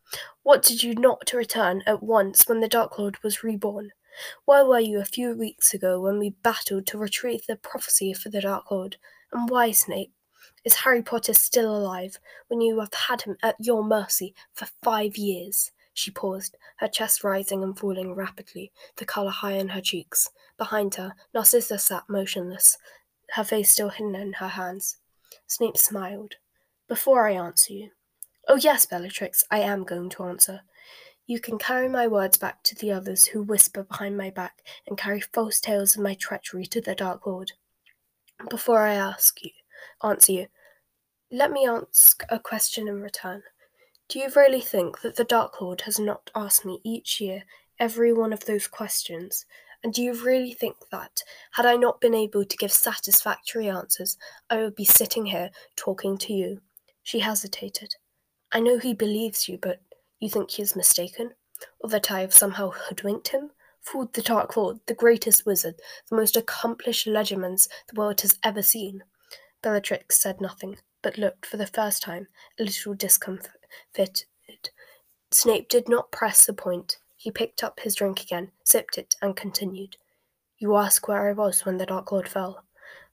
What 0.43 0.63
did 0.63 0.83
you 0.83 0.95
not 0.95 1.33
return 1.33 1.83
at 1.87 2.03
once 2.03 2.47
when 2.47 2.61
the 2.61 2.69
Dark 2.69 2.99
Lord 2.99 3.23
was 3.23 3.43
reborn? 3.43 3.91
Where 4.45 4.65
were 4.65 4.81
you 4.81 5.01
a 5.01 5.05
few 5.05 5.35
weeks 5.35 5.75
ago 5.75 6.01
when 6.01 6.19
we 6.19 6.31
battled 6.43 6.87
to 6.89 6.99
retrieve 6.99 7.47
the 7.47 7.57
prophecy 7.57 8.13
for 8.13 8.29
the 8.29 8.41
Dark 8.41 8.71
Lord? 8.71 8.97
And 9.33 9.49
why, 9.49 9.73
Snape? 9.73 10.13
Is 10.65 10.77
Harry 10.77 11.03
Potter 11.03 11.35
still 11.35 11.75
alive 11.75 12.19
when 12.49 12.61
you 12.61 12.81
have 12.81 12.93
had 12.93 13.23
him 13.23 13.37
at 13.43 13.57
your 13.59 13.83
mercy 13.83 14.35
for 14.53 14.69
five 14.83 15.17
years? 15.17 15.71
She 15.95 16.11
paused, 16.11 16.57
her 16.77 16.89
chest 16.89 17.25
rising 17.25 17.63
and 17.63 17.79
falling 17.79 18.15
rapidly, 18.15 18.73
the 18.97 19.05
colour 19.05 19.31
high 19.31 19.55
in 19.55 19.69
her 19.69 19.81
cheeks. 19.81 20.31
Behind 20.57 20.95
her, 20.95 21.15
Narcissa 21.35 21.79
sat 21.79 22.05
motionless, 22.09 22.79
her 23.35 23.45
face 23.45 23.73
still 23.73 23.89
hidden 23.89 24.15
in 24.15 24.35
her 24.35 24.49
hands. 24.49 24.99
Snape 25.47 25.77
smiled. 25.77 26.35
Before 26.89 27.29
I 27.29 27.33
answer 27.33 27.73
you. 27.73 27.91
Oh, 28.49 28.57
yes, 28.57 28.87
Bellatrix, 28.87 29.45
I 29.51 29.61
am 29.61 29.85
going 29.85 30.11
to 30.11 30.25
answer. 30.25 30.63
You 31.31 31.39
can 31.39 31.59
carry 31.59 31.89
my 31.89 32.09
words 32.09 32.37
back 32.37 32.65
to 32.65 32.75
the 32.75 32.91
others 32.91 33.25
who 33.25 33.45
whisper 33.45 33.85
behind 33.85 34.17
my 34.17 34.31
back 34.31 34.65
and 34.89 34.99
carry 34.99 35.21
false 35.21 35.61
tales 35.61 35.95
of 35.95 36.03
my 36.03 36.15
treachery 36.15 36.67
to 36.67 36.81
the 36.81 36.93
Dark 36.93 37.25
Lord. 37.25 37.53
Before 38.51 38.81
I 38.81 38.95
ask 38.95 39.41
you, 39.45 39.53
answer 40.03 40.33
you, 40.33 40.47
let 41.31 41.53
me 41.53 41.69
ask 41.69 42.25
a 42.31 42.41
question 42.41 42.89
in 42.89 43.01
return. 43.01 43.45
Do 44.09 44.19
you 44.19 44.29
really 44.35 44.61
think 44.61 45.03
that 45.03 45.15
the 45.15 45.23
Dark 45.23 45.61
Lord 45.61 45.83
has 45.83 46.01
not 46.01 46.33
asked 46.35 46.65
me 46.65 46.81
each 46.83 47.21
year 47.21 47.45
every 47.79 48.13
one 48.13 48.33
of 48.33 48.45
those 48.47 48.67
questions? 48.67 49.47
And 49.85 49.95
do 49.95 50.03
you 50.03 50.15
really 50.25 50.53
think 50.53 50.75
that, 50.91 51.23
had 51.53 51.65
I 51.65 51.77
not 51.77 52.01
been 52.01 52.13
able 52.13 52.45
to 52.45 52.57
give 52.57 52.73
satisfactory 52.73 53.69
answers, 53.69 54.19
I 54.51 54.57
would 54.57 54.75
be 54.75 54.85
sitting 54.85 55.27
here 55.27 55.51
talking 55.77 56.19
to 56.19 56.33
you? 56.33 56.61
She 57.05 57.21
hesitated. 57.21 57.95
I 58.51 58.59
know 58.59 58.79
he 58.79 58.95
believes 58.95 59.49
you, 59.49 59.61
but 59.63 59.81
you 60.21 60.31
think 60.31 60.51
he 60.51 60.63
is 60.63 60.77
mistaken? 60.77 61.33
Or 61.81 61.91
that 61.91 62.11
I 62.11 62.21
have 62.21 62.33
somehow 62.33 62.71
hoodwinked 62.71 63.29
him? 63.29 63.51
Fooled 63.81 64.13
the 64.13 64.23
Dark 64.23 64.57
Lord, 64.57 64.79
the 64.87 64.95
greatest 64.95 65.47
wizard, 65.47 65.75
the 66.09 66.17
most 66.17 66.37
accomplished 66.37 67.07
Legilimens 67.07 67.69
the 67.89 67.99
world 67.99 68.21
has 68.21 68.39
ever 68.45 68.63
seen? 68.63 69.03
Bellatrix 69.63 70.21
said 70.21 70.41
nothing, 70.41 70.77
but 71.03 71.19
looked 71.19 71.47
for 71.47 71.57
the 71.57 71.67
first 71.67 72.03
time 72.03 72.29
a 72.59 72.65
little 72.65 72.95
discomfited. 72.95 74.25
Snape 75.31 75.69
did 75.69 75.89
not 75.89 76.13
press 76.13 76.45
the 76.45 76.53
point. 76.53 76.99
He 77.17 77.31
picked 77.31 77.63
up 77.63 77.81
his 77.81 77.95
drink 77.95 78.23
again, 78.23 78.53
sipped 78.65 78.99
it, 78.99 79.15
and 79.23 79.37
continued. 79.37 79.97
You 80.59 80.77
ask 80.77 81.09
where 81.09 81.29
I 81.29 81.33
was 81.33 81.65
when 81.65 81.79
the 81.79 81.87
Dark 81.87 82.13
Lord 82.13 82.29
fell. 82.29 82.65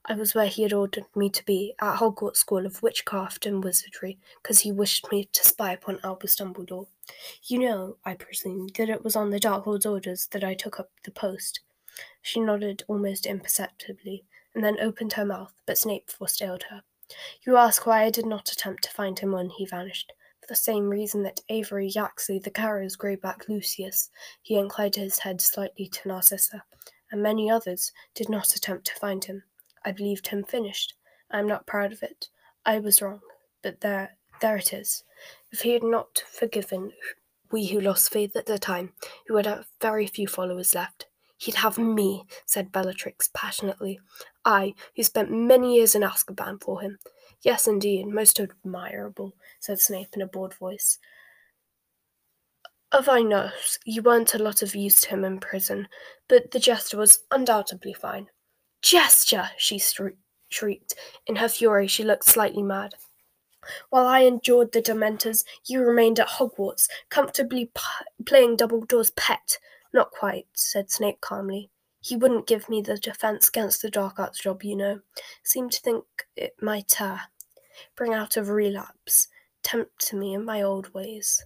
I 0.06 0.14
was 0.16 0.34
where 0.34 0.48
he 0.48 0.64
had 0.64 0.74
ordered 0.74 1.06
me 1.16 1.30
to 1.30 1.46
be, 1.46 1.76
at 1.82 1.98
Hogwarts 1.98 2.38
School 2.38 2.66
of 2.66 2.82
Witchcraft 2.82 3.46
and 3.46 3.64
Wizardry, 3.64 4.20
because 4.42 4.60
he 4.60 4.72
wished 4.72 5.12
me 5.12 5.30
to 5.32 5.44
spy 5.44 5.74
upon 5.74 6.00
Albus 6.04 6.36
Dumbledore. 6.38 6.88
You 7.44 7.60
know, 7.60 7.98
I 8.04 8.16
presume, 8.16 8.68
that 8.78 8.90
it 8.90 9.04
was 9.04 9.16
on 9.16 9.30
the 9.30 9.40
Dark 9.40 9.66
Lord's 9.66 9.86
orders 9.86 10.28
that 10.32 10.44
I 10.44 10.54
took 10.54 10.80
up 10.80 10.90
the 11.04 11.12
post. 11.12 11.62
She 12.22 12.40
nodded 12.40 12.84
almost 12.88 13.26
imperceptibly, 13.26 14.26
and 14.54 14.64
then 14.64 14.80
opened 14.80 15.14
her 15.14 15.26
mouth, 15.26 15.54
but 15.66 15.78
Snape 15.78 16.10
forestalled 16.10 16.64
her. 16.64 16.84
You 17.44 17.56
ask 17.56 17.86
why 17.86 18.04
I 18.04 18.10
did 18.10 18.26
not 18.26 18.52
attempt 18.52 18.84
to 18.84 18.92
find 18.92 19.18
him 19.18 19.32
when 19.32 19.50
he 19.50 19.66
vanished 19.66 20.12
For 20.42 20.48
the 20.48 20.56
same 20.56 20.90
reason 20.90 21.24
that 21.24 21.40
Avery 21.50 21.88
Yaxley 21.88 22.40
the 22.40 22.52
Carrows 22.52 22.98
greyback 22.98 23.48
Lucius, 23.48 24.10
he 24.42 24.58
inclined 24.58 24.96
his 24.96 25.20
head 25.20 25.40
slightly 25.40 25.88
to 25.88 26.08
Narcissa, 26.08 26.64
and 27.12 27.24
many 27.24 27.50
others 27.50 27.94
did 28.14 28.30
not 28.30 28.56
attempt 28.56 28.86
to 28.88 28.96
find 28.96 29.24
him. 29.24 29.44
I 29.86 29.94
believed 29.94 30.28
him 30.28 30.44
finished. 30.44 30.96
I 31.32 31.40
am 31.40 31.48
not 31.48 31.66
proud 31.66 31.94
of 31.94 32.04
it. 32.04 32.28
I 32.66 32.80
was 32.80 33.02
wrong, 33.02 33.22
but 33.62 33.80
there, 33.80 34.18
there 34.42 34.58
it 34.58 34.74
is. 34.74 35.04
If 35.52 35.62
he 35.62 35.74
had 35.74 35.84
not 35.84 36.24
forgiven 36.32 36.92
we 37.52 37.68
who 37.68 37.80
lost 37.80 38.12
faith 38.12 38.36
at 38.36 38.46
the 38.46 38.60
time, 38.60 38.94
who 39.28 39.38
had 39.38 39.46
have 39.46 39.68
very 39.82 40.08
few 40.08 40.28
followers 40.28 40.76
left, 40.76 41.08
he'd 41.38 41.56
have 41.56 41.78
me, 41.78 42.26
said 42.46 42.72
Bellatrix 42.72 43.30
passionately. 43.34 44.00
I, 44.44 44.74
who 44.96 45.04
spent 45.04 45.32
many 45.32 45.76
years 45.76 45.96
in 45.96 46.02
Azkaban 46.02 46.62
for 46.62 46.82
him. 46.82 47.00
Yes, 47.42 47.68
indeed, 47.68 48.08
most 48.08 48.40
admirable, 48.40 49.36
said 49.60 49.80
Snape 49.80 50.10
in 50.14 50.22
a 50.22 50.28
bored 50.28 50.54
voice. 50.54 51.00
Of 52.92 53.10
I 53.10 53.22
know, 53.22 53.50
you 53.86 54.02
weren't 54.02 54.34
a 54.34 54.40
lot 54.40 54.62
of 54.62 54.76
use 54.76 55.02
to 55.02 55.10
him 55.10 55.26
in 55.26 55.40
prison, 55.40 55.88
but 56.28 56.52
the 56.52 56.60
jester 56.60 56.98
was 56.98 57.20
undoubtedly 57.32 57.94
fine. 57.94 58.28
Jester! 58.82 59.50
she 59.58 59.78
shrieked. 60.50 60.96
In 61.26 61.36
her 61.36 61.50
fury, 61.50 61.88
she 61.88 62.04
looked 62.04 62.26
slightly 62.26 62.64
mad. 62.64 62.96
While 63.90 64.06
I 64.06 64.22
endured 64.22 64.72
the 64.72 64.82
Dementors, 64.82 65.44
you 65.66 65.82
remained 65.82 66.20
at 66.20 66.28
Hogwarts, 66.28 66.88
comfortably 67.10 67.66
p- 67.66 68.24
playing 68.26 68.58
Dumbledore's 68.58 69.12
pet. 69.12 69.58
Not 69.94 70.12
quite, 70.12 70.48
said 70.54 70.92
Snape 70.92 71.22
calmly. 71.22 71.70
He 72.02 72.16
wouldn't 72.16 72.48
give 72.48 72.70
me 72.70 72.82
the 72.82 72.98
defense 72.98 73.50
against 73.50 73.82
the 73.82 73.90
dark 73.90 74.20
arts 74.20 74.40
job, 74.40 74.64
you 74.64 74.76
know. 74.76 75.00
Seemed 75.44 75.72
to 75.74 75.82
think 75.82 76.06
it 76.36 76.56
might 76.62 77.02
uh, 77.02 77.18
bring 77.96 78.14
out 78.14 78.38
a 78.38 78.44
relapse 78.44 79.28
tempt 79.68 80.14
me 80.14 80.34
in 80.34 80.46
my 80.46 80.62
old 80.62 80.94
ways. 80.94 81.46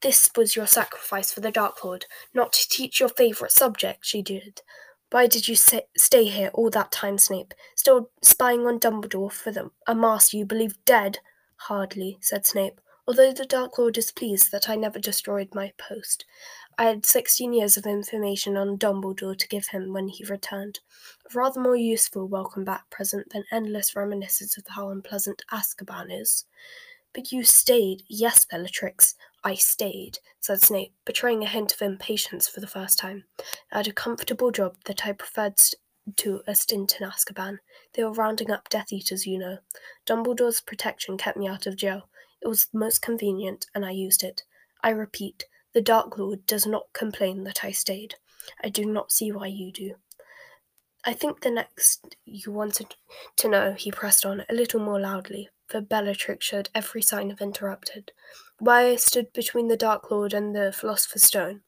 This 0.00 0.30
was 0.36 0.54
your 0.54 0.66
sacrifice 0.66 1.32
for 1.32 1.40
the 1.40 1.50
Dark 1.50 1.84
Lord, 1.84 2.06
not 2.32 2.52
to 2.52 2.68
teach 2.68 3.00
your 3.00 3.08
favourite 3.08 3.50
subject, 3.50 4.06
she 4.06 4.22
did. 4.22 4.62
Why 5.10 5.26
did 5.26 5.48
you 5.48 5.56
stay 5.56 6.24
here 6.24 6.50
all 6.54 6.70
that 6.70 6.92
time, 6.92 7.18
Snape? 7.18 7.52
Still 7.74 8.10
spying 8.22 8.66
on 8.66 8.78
Dumbledore 8.78 9.32
for 9.32 9.50
the, 9.50 9.70
a 9.86 9.94
master 9.94 10.36
you 10.36 10.44
believe 10.44 10.82
dead? 10.84 11.18
Hardly, 11.56 12.16
said 12.20 12.46
Snape, 12.46 12.80
although 13.08 13.32
the 13.32 13.44
Dark 13.44 13.76
Lord 13.76 13.98
is 13.98 14.12
pleased 14.12 14.52
that 14.52 14.70
I 14.70 14.76
never 14.76 15.00
destroyed 15.00 15.52
my 15.52 15.72
post. 15.76 16.24
I 16.78 16.84
had 16.84 17.04
sixteen 17.04 17.52
years 17.52 17.76
of 17.76 17.86
information 17.86 18.56
on 18.56 18.78
Dumbledore 18.78 19.36
to 19.36 19.48
give 19.48 19.66
him 19.66 19.92
when 19.92 20.08
he 20.08 20.24
returned. 20.24 20.78
A 21.26 21.36
rather 21.36 21.60
more 21.60 21.76
useful 21.76 22.28
welcome 22.28 22.64
back 22.64 22.88
present 22.88 23.30
than 23.32 23.44
endless 23.50 23.96
reminiscences 23.96 24.56
of 24.56 24.64
how 24.68 24.90
unpleasant 24.90 25.42
Azkaban 25.52 26.06
is. 26.08 26.46
But 27.12 27.32
you 27.32 27.42
stayed, 27.42 28.04
yes, 28.08 28.44
Bellatrix, 28.44 29.16
I 29.42 29.54
stayed, 29.54 30.18
said 30.40 30.60
Snape, 30.62 30.92
betraying 31.04 31.42
a 31.42 31.48
hint 31.48 31.72
of 31.72 31.82
impatience 31.82 32.46
for 32.46 32.60
the 32.60 32.66
first 32.66 32.98
time. 32.98 33.24
I 33.72 33.78
had 33.78 33.88
a 33.88 33.92
comfortable 33.92 34.50
job 34.50 34.76
that 34.84 35.06
I 35.06 35.12
preferred 35.12 35.54
to 36.16 36.42
a 36.46 36.54
stint 36.54 36.96
in 37.00 37.08
Azkaban. 37.08 37.58
They 37.94 38.04
were 38.04 38.12
rounding 38.12 38.50
up 38.50 38.68
Death 38.68 38.92
Eaters, 38.92 39.26
you 39.26 39.38
know. 39.38 39.58
Dumbledore's 40.06 40.60
protection 40.60 41.16
kept 41.16 41.38
me 41.38 41.48
out 41.48 41.66
of 41.66 41.76
jail. 41.76 42.08
It 42.42 42.48
was 42.48 42.68
most 42.72 43.02
convenient, 43.02 43.66
and 43.74 43.84
I 43.84 43.90
used 43.90 44.22
it. 44.22 44.42
I 44.82 44.90
repeat, 44.90 45.44
the 45.72 45.80
Dark 45.80 46.18
Lord 46.18 46.44
does 46.46 46.66
not 46.66 46.92
complain 46.92 47.44
that 47.44 47.64
I 47.64 47.70
stayed. 47.70 48.16
I 48.62 48.68
do 48.68 48.84
not 48.84 49.12
see 49.12 49.30
why 49.32 49.46
you 49.46 49.72
do. 49.72 49.94
I 51.04 51.14
think 51.14 51.40
the 51.40 51.50
next 51.50 52.16
you 52.26 52.52
wanted 52.52 52.94
to 53.36 53.48
know, 53.48 53.72
he 53.72 53.90
pressed 53.90 54.26
on 54.26 54.44
a 54.48 54.54
little 54.54 54.80
more 54.80 55.00
loudly, 55.00 55.48
for 55.66 55.80
Bellatrix 55.80 56.44
showed 56.44 56.68
every 56.74 57.00
sign 57.00 57.30
of 57.30 57.40
interrupted. 57.40 58.12
Why 58.62 58.88
I 58.88 58.96
stood 58.96 59.32
between 59.32 59.68
the 59.68 59.76
Dark 59.76 60.10
Lord 60.10 60.34
and 60.34 60.54
the 60.54 60.70
Philosopher's 60.70 61.22
Stone. 61.22 61.62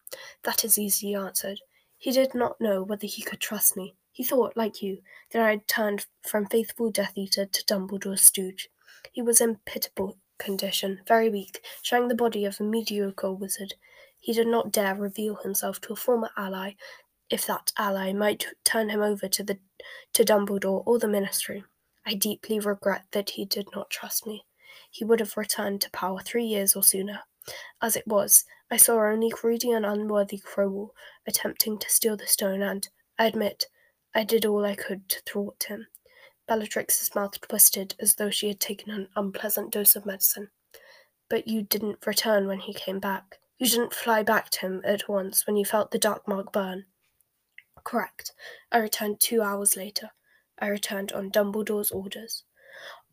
That 0.44 0.62
is 0.62 0.76
easily 0.76 1.14
answered. 1.14 1.58
He 1.96 2.12
did 2.12 2.34
not 2.34 2.60
know 2.60 2.82
whether 2.82 3.06
he 3.06 3.22
could 3.22 3.40
trust 3.40 3.78
me. 3.78 3.94
He 4.10 4.22
thought, 4.22 4.58
like 4.58 4.82
you, 4.82 4.98
that 5.30 5.40
I 5.40 5.48
had 5.52 5.66
turned 5.66 6.04
from 6.28 6.44
faithful 6.44 6.90
Death 6.90 7.12
Eater 7.16 7.46
to 7.46 7.64
Dumbledore's 7.64 8.20
stooge. 8.20 8.68
He 9.10 9.22
was 9.22 9.40
in 9.40 9.60
pitiable 9.64 10.18
condition, 10.38 11.00
very 11.08 11.30
weak, 11.30 11.64
showing 11.80 12.08
the 12.08 12.14
body 12.14 12.44
of 12.44 12.60
a 12.60 12.64
mediocre 12.64 13.32
wizard. 13.32 13.72
He 14.18 14.34
did 14.34 14.48
not 14.48 14.70
dare 14.70 14.94
reveal 14.94 15.36
himself 15.36 15.80
to 15.82 15.94
a 15.94 15.96
former 15.96 16.28
ally 16.36 16.74
if 17.30 17.46
that 17.46 17.72
ally 17.78 18.12
might 18.12 18.48
turn 18.64 18.90
him 18.90 19.00
over 19.00 19.28
to 19.28 19.42
the 19.42 19.58
to 20.12 20.24
Dumbledore 20.24 20.82
or 20.84 20.98
the 20.98 21.08
Ministry. 21.08 21.64
I 22.04 22.12
deeply 22.12 22.60
regret 22.60 23.06
that 23.12 23.30
he 23.30 23.46
did 23.46 23.68
not 23.74 23.88
trust 23.88 24.26
me. 24.26 24.44
He 24.92 25.04
would 25.04 25.20
have 25.20 25.38
returned 25.38 25.80
to 25.80 25.90
power 25.90 26.20
three 26.20 26.44
years 26.44 26.76
or 26.76 26.84
sooner. 26.84 27.20
As 27.80 27.96
it 27.96 28.06
was, 28.06 28.44
I 28.70 28.76
saw 28.76 28.98
only 29.00 29.30
greedy 29.30 29.70
and 29.70 29.86
unworthy 29.86 30.38
Quirrell 30.38 30.90
attempting 31.26 31.78
to 31.78 31.90
steal 31.90 32.16
the 32.16 32.26
stone, 32.26 32.60
and, 32.60 32.86
I 33.18 33.26
admit, 33.26 33.64
I 34.14 34.22
did 34.22 34.44
all 34.44 34.66
I 34.66 34.74
could 34.74 35.08
to 35.08 35.22
thwart 35.26 35.64
him. 35.64 35.86
Bellatrix's 36.46 37.14
mouth 37.14 37.40
twisted 37.40 37.94
as 38.00 38.16
though 38.16 38.30
she 38.30 38.48
had 38.48 38.60
taken 38.60 38.92
an 38.92 39.08
unpleasant 39.16 39.72
dose 39.72 39.96
of 39.96 40.04
medicine. 40.04 40.50
But 41.30 41.48
you 41.48 41.62
didn't 41.62 42.06
return 42.06 42.46
when 42.46 42.60
he 42.60 42.74
came 42.74 43.00
back. 43.00 43.38
You 43.58 43.66
didn't 43.66 43.94
fly 43.94 44.22
back 44.22 44.50
to 44.50 44.60
him 44.60 44.82
at 44.84 45.08
once 45.08 45.46
when 45.46 45.56
you 45.56 45.64
felt 45.64 45.90
the 45.90 45.98
dark 45.98 46.28
mark 46.28 46.52
burn. 46.52 46.84
Correct. 47.82 48.32
I 48.70 48.78
returned 48.78 49.20
two 49.20 49.40
hours 49.40 49.74
later. 49.74 50.10
I 50.58 50.68
returned 50.68 51.12
on 51.12 51.30
Dumbledore's 51.30 51.90
orders. 51.90 52.44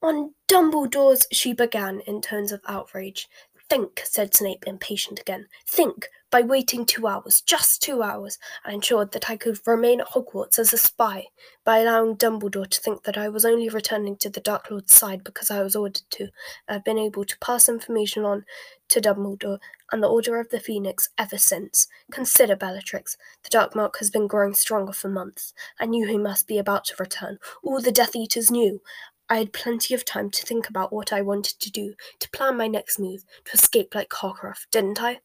On 0.01 0.33
Dumbledore's, 0.47 1.27
she 1.31 1.53
began 1.53 1.99
in 2.01 2.21
tones 2.21 2.51
of 2.51 2.61
outrage. 2.67 3.27
Think, 3.69 4.01
said 4.03 4.33
Snape, 4.33 4.63
impatient 4.65 5.19
again. 5.19 5.47
Think, 5.67 6.09
by 6.31 6.41
waiting 6.41 6.85
two 6.85 7.05
hours, 7.05 7.41
just 7.41 7.83
two 7.83 8.01
hours, 8.01 8.39
I 8.63 8.71
ensured 8.71 9.11
that 9.11 9.29
I 9.29 9.37
could 9.37 9.59
remain 9.67 9.99
at 9.99 10.07
Hogwarts 10.07 10.57
as 10.57 10.73
a 10.73 10.77
spy, 10.77 11.25
by 11.63 11.79
allowing 11.79 12.15
Dumbledore 12.15 12.69
to 12.69 12.79
think 12.79 13.03
that 13.03 13.17
I 13.17 13.29
was 13.29 13.45
only 13.45 13.69
returning 13.69 14.15
to 14.17 14.29
the 14.29 14.39
Dark 14.39 14.71
Lord's 14.71 14.93
side 14.93 15.23
because 15.23 15.51
I 15.51 15.61
was 15.61 15.75
ordered 15.75 16.03
to. 16.11 16.29
I've 16.67 16.83
been 16.83 16.97
able 16.97 17.25
to 17.25 17.37
pass 17.39 17.69
information 17.69 18.25
on 18.25 18.45
to 18.89 19.01
Dumbledore 19.01 19.59
and 19.91 20.01
the 20.01 20.09
Order 20.09 20.39
of 20.39 20.49
the 20.49 20.59
Phoenix 20.59 21.09
ever 21.17 21.37
since. 21.37 21.87
Consider, 22.11 22.55
Bellatrix, 22.55 23.17
the 23.43 23.49
Dark 23.49 23.75
Mark 23.75 23.97
has 23.97 24.09
been 24.09 24.27
growing 24.27 24.53
stronger 24.55 24.93
for 24.93 25.09
months. 25.09 25.53
I 25.79 25.85
knew 25.85 26.07
he 26.07 26.17
must 26.17 26.47
be 26.47 26.57
about 26.57 26.85
to 26.85 26.95
return. 26.99 27.37
All 27.63 27.81
the 27.81 27.91
Death 27.91 28.15
Eaters 28.15 28.49
knew. 28.49 28.81
I 29.29 29.37
had 29.37 29.53
plenty 29.53 29.93
of 29.93 30.05
time 30.05 30.31
to 30.31 30.45
think 30.45 30.69
about 30.69 30.91
what 30.91 31.13
I 31.13 31.21
wanted 31.21 31.59
to 31.59 31.71
do, 31.71 31.93
to 32.19 32.29
plan 32.31 32.57
my 32.57 32.67
next 32.67 32.97
move, 32.97 33.23
to 33.45 33.51
escape 33.53 33.93
like 33.93 34.09
Karkaroff, 34.09 34.65
didn't 34.71 35.01
I? 35.01 35.19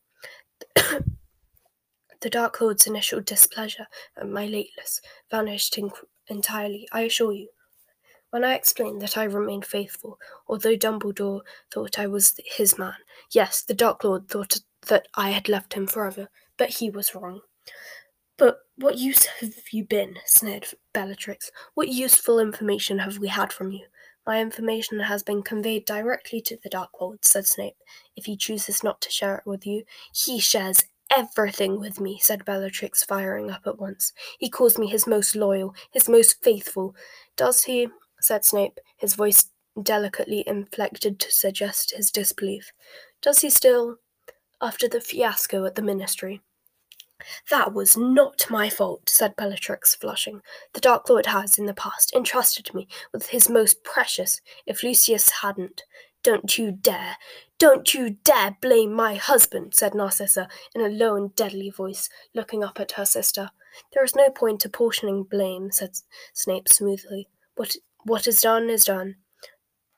the 2.20 2.30
Dark 2.30 2.60
Lord's 2.60 2.86
initial 2.86 3.22
displeasure 3.22 3.86
at 4.16 4.28
my 4.28 4.46
lateness 4.46 5.00
vanished 5.30 5.76
inc- 5.76 6.04
entirely, 6.28 6.86
I 6.92 7.02
assure 7.02 7.32
you. 7.32 7.48
When 8.28 8.44
I 8.44 8.54
explained 8.54 9.00
that 9.00 9.16
I 9.16 9.24
remained 9.24 9.64
faithful, 9.64 10.18
although 10.48 10.76
Dumbledore 10.76 11.40
thought 11.70 11.98
I 11.98 12.06
was 12.06 12.38
his 12.44 12.76
man, 12.76 12.96
yes, 13.30 13.62
the 13.62 13.74
Dark 13.74 14.04
Lord 14.04 14.28
thought 14.28 14.58
that 14.88 15.08
I 15.14 15.30
had 15.30 15.48
left 15.48 15.74
him 15.74 15.86
forever, 15.86 16.28
but 16.56 16.68
he 16.68 16.90
was 16.90 17.14
wrong. 17.14 17.40
But 18.36 18.58
what 18.76 18.98
use 18.98 19.26
have 19.40 19.54
you 19.70 19.84
been? 19.84 20.16
sneered 20.26 20.66
Bellatrix. 20.92 21.50
What 21.74 21.88
useful 21.88 22.40
information 22.40 22.98
have 22.98 23.18
we 23.18 23.28
had 23.28 23.52
from 23.52 23.70
you? 23.70 23.86
My 24.26 24.40
information 24.40 25.00
has 25.00 25.22
been 25.22 25.42
conveyed 25.42 25.84
directly 25.84 26.40
to 26.42 26.56
the 26.62 26.70
Dark 26.70 26.90
Lord, 27.00 27.24
said 27.24 27.46
Snape. 27.46 27.76
If 28.16 28.24
he 28.24 28.36
chooses 28.36 28.82
not 28.82 29.00
to 29.02 29.10
share 29.10 29.36
it 29.36 29.46
with 29.46 29.66
you, 29.66 29.84
he 30.14 30.38
shares 30.38 30.82
everything 31.14 31.78
with 31.78 32.00
me, 32.00 32.18
said 32.22 32.44
Bellatrix, 32.44 33.04
firing 33.04 33.50
up 33.50 33.66
at 33.66 33.78
once. 33.78 34.12
He 34.38 34.48
calls 34.48 34.78
me 34.78 34.86
his 34.86 35.06
most 35.06 35.36
loyal, 35.36 35.74
his 35.92 36.08
most 36.08 36.42
faithful. 36.42 36.94
Does 37.36 37.64
he? 37.64 37.88
said 38.20 38.44
Snape, 38.44 38.80
his 38.96 39.14
voice 39.14 39.50
delicately 39.82 40.44
inflected 40.46 41.18
to 41.20 41.30
suggest 41.30 41.94
his 41.94 42.10
disbelief. 42.10 42.72
Does 43.20 43.40
he 43.40 43.50
still? 43.50 43.96
After 44.62 44.88
the 44.88 45.00
fiasco 45.00 45.66
at 45.66 45.74
the 45.74 45.82
ministry. 45.82 46.40
That 47.50 47.72
was 47.72 47.96
not 47.96 48.46
my 48.50 48.68
fault, 48.68 49.08
said 49.08 49.36
Bellatrix, 49.36 49.94
flushing. 49.94 50.40
The 50.72 50.80
Dark 50.80 51.08
Lord 51.08 51.26
has, 51.26 51.58
in 51.58 51.66
the 51.66 51.74
past, 51.74 52.14
entrusted 52.14 52.74
me 52.74 52.88
with 53.12 53.28
his 53.28 53.48
most 53.48 53.82
precious, 53.84 54.40
if 54.66 54.82
Lucius 54.82 55.30
hadn't. 55.30 55.84
Don't 56.22 56.56
you 56.56 56.72
dare, 56.72 57.16
don't 57.58 57.92
you 57.92 58.16
dare 58.24 58.56
blame 58.62 58.92
my 58.92 59.14
husband, 59.14 59.74
said 59.74 59.94
Narcissa 59.94 60.48
in 60.74 60.80
a 60.80 60.88
low 60.88 61.16
and 61.16 61.34
deadly 61.34 61.70
voice, 61.70 62.08
looking 62.34 62.64
up 62.64 62.80
at 62.80 62.92
her 62.92 63.04
sister. 63.04 63.50
There 63.92 64.04
is 64.04 64.16
no 64.16 64.30
point 64.30 64.64
apportioning 64.64 65.24
blame, 65.24 65.70
said 65.70 65.90
Snape 66.32 66.68
smoothly. 66.68 67.28
What, 67.56 67.76
what 68.04 68.26
is 68.26 68.40
done 68.40 68.70
is 68.70 68.84
done. 68.84 69.16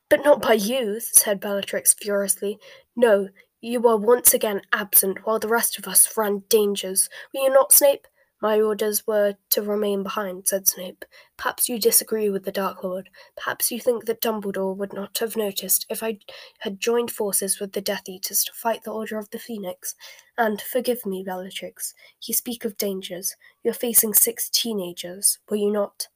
But 0.09 0.25
not 0.25 0.43
by 0.43 0.55
you, 0.55 1.01
said 1.01 1.41
Bellatrix 1.41 1.95
furiously. 1.95 2.59
No, 2.95 3.29
you 3.61 3.81
were 3.81 3.97
once 3.97 4.35
again 4.35 4.63
absent 4.73 5.19
while 5.25 5.39
the 5.39 5.49
rest 5.49 5.79
of 5.79 5.89
us 5.89 6.17
ran 6.17 6.43
dangers. 6.49 7.09
Were 7.35 7.41
you 7.41 7.51
not, 7.51 7.73
Snape? 7.73 8.07
My 8.43 8.61
orders 8.61 9.07
were 9.07 9.35
to 9.51 9.63
remain 9.63 10.03
behind, 10.03 10.47
said 10.47 10.69
Snape. 10.69 11.07
Perhaps 11.39 11.71
you 11.71 11.79
disagree 11.79 12.29
with 12.29 12.45
the 12.45 12.53
Dark 12.53 12.85
Lord. 12.85 13.09
Perhaps 13.35 13.73
you 13.73 13.81
think 13.81 14.05
that 14.05 14.21
Dumbledore 14.21 14.77
would 14.77 14.93
not 14.93 15.17
have 15.19 15.37
noticed 15.37 15.87
if 15.89 16.03
I 16.03 16.19
had 16.59 16.79
joined 16.79 17.11
forces 17.11 17.59
with 17.59 17.73
the 17.73 17.81
Death 17.81 18.09
Eaters 18.09 18.45
to 18.45 18.53
fight 18.53 18.85
the 18.85 18.93
Order 18.93 19.19
of 19.19 19.31
the 19.31 19.39
Phoenix. 19.39 19.95
And 20.37 20.61
forgive 20.61 21.07
me, 21.07 21.25
Bellatrix. 21.25 21.95
You 22.23 22.35
speak 22.35 22.67
of 22.67 22.77
dangers. 22.77 23.35
You're 23.65 23.73
facing 23.73 24.13
six 24.13 24.51
teenagers, 24.51 25.39
were 25.49 25.57
you 25.57 25.73
not? 25.73 26.09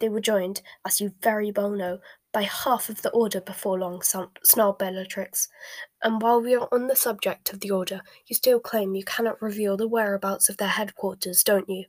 They 0.00 0.08
were 0.10 0.20
joined, 0.20 0.62
as 0.86 1.00
you 1.00 1.12
very 1.22 1.50
well 1.50 1.70
know, 1.70 1.98
by 2.32 2.42
half 2.42 2.88
of 2.88 3.02
the 3.02 3.10
Order 3.10 3.40
before 3.40 3.78
long, 3.78 4.02
snarled 4.02 4.78
Bellatrix. 4.78 5.48
And 6.02 6.20
while 6.20 6.40
we 6.40 6.54
are 6.54 6.68
on 6.70 6.86
the 6.86 6.96
subject 6.96 7.52
of 7.52 7.60
the 7.60 7.70
Order, 7.70 8.02
you 8.26 8.36
still 8.36 8.60
claim 8.60 8.94
you 8.94 9.04
cannot 9.04 9.40
reveal 9.40 9.76
the 9.76 9.88
whereabouts 9.88 10.48
of 10.48 10.58
their 10.58 10.68
headquarters, 10.68 11.42
don't 11.42 11.68
you? 11.68 11.84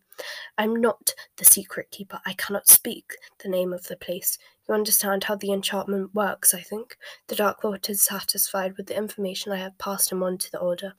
I'm 0.58 0.76
not 0.76 1.14
the 1.38 1.46
secret 1.46 1.92
keeper. 1.92 2.20
I 2.26 2.34
cannot 2.34 2.68
speak 2.68 3.14
the 3.44 3.50
name 3.50 3.74
of 3.74 3.88
the 3.88 3.98
place. 3.98 4.38
You 4.68 4.76
understand 4.76 5.26
how 5.26 5.36
the 5.36 5.52
enchantment 5.52 6.14
works, 6.14 6.54
I 6.54 6.62
think. 6.62 6.98
The 7.28 7.36
Dark 7.36 7.64
Lord 7.64 7.90
is 7.90 8.02
satisfied 8.02 8.78
with 8.78 8.88
the 8.88 8.98
information 8.98 9.52
I 9.52 9.58
have 9.58 9.78
passed 9.78 10.12
him 10.12 10.24
on 10.24 10.38
to 10.38 10.52
the 10.52 10.60
Order. 10.60 10.94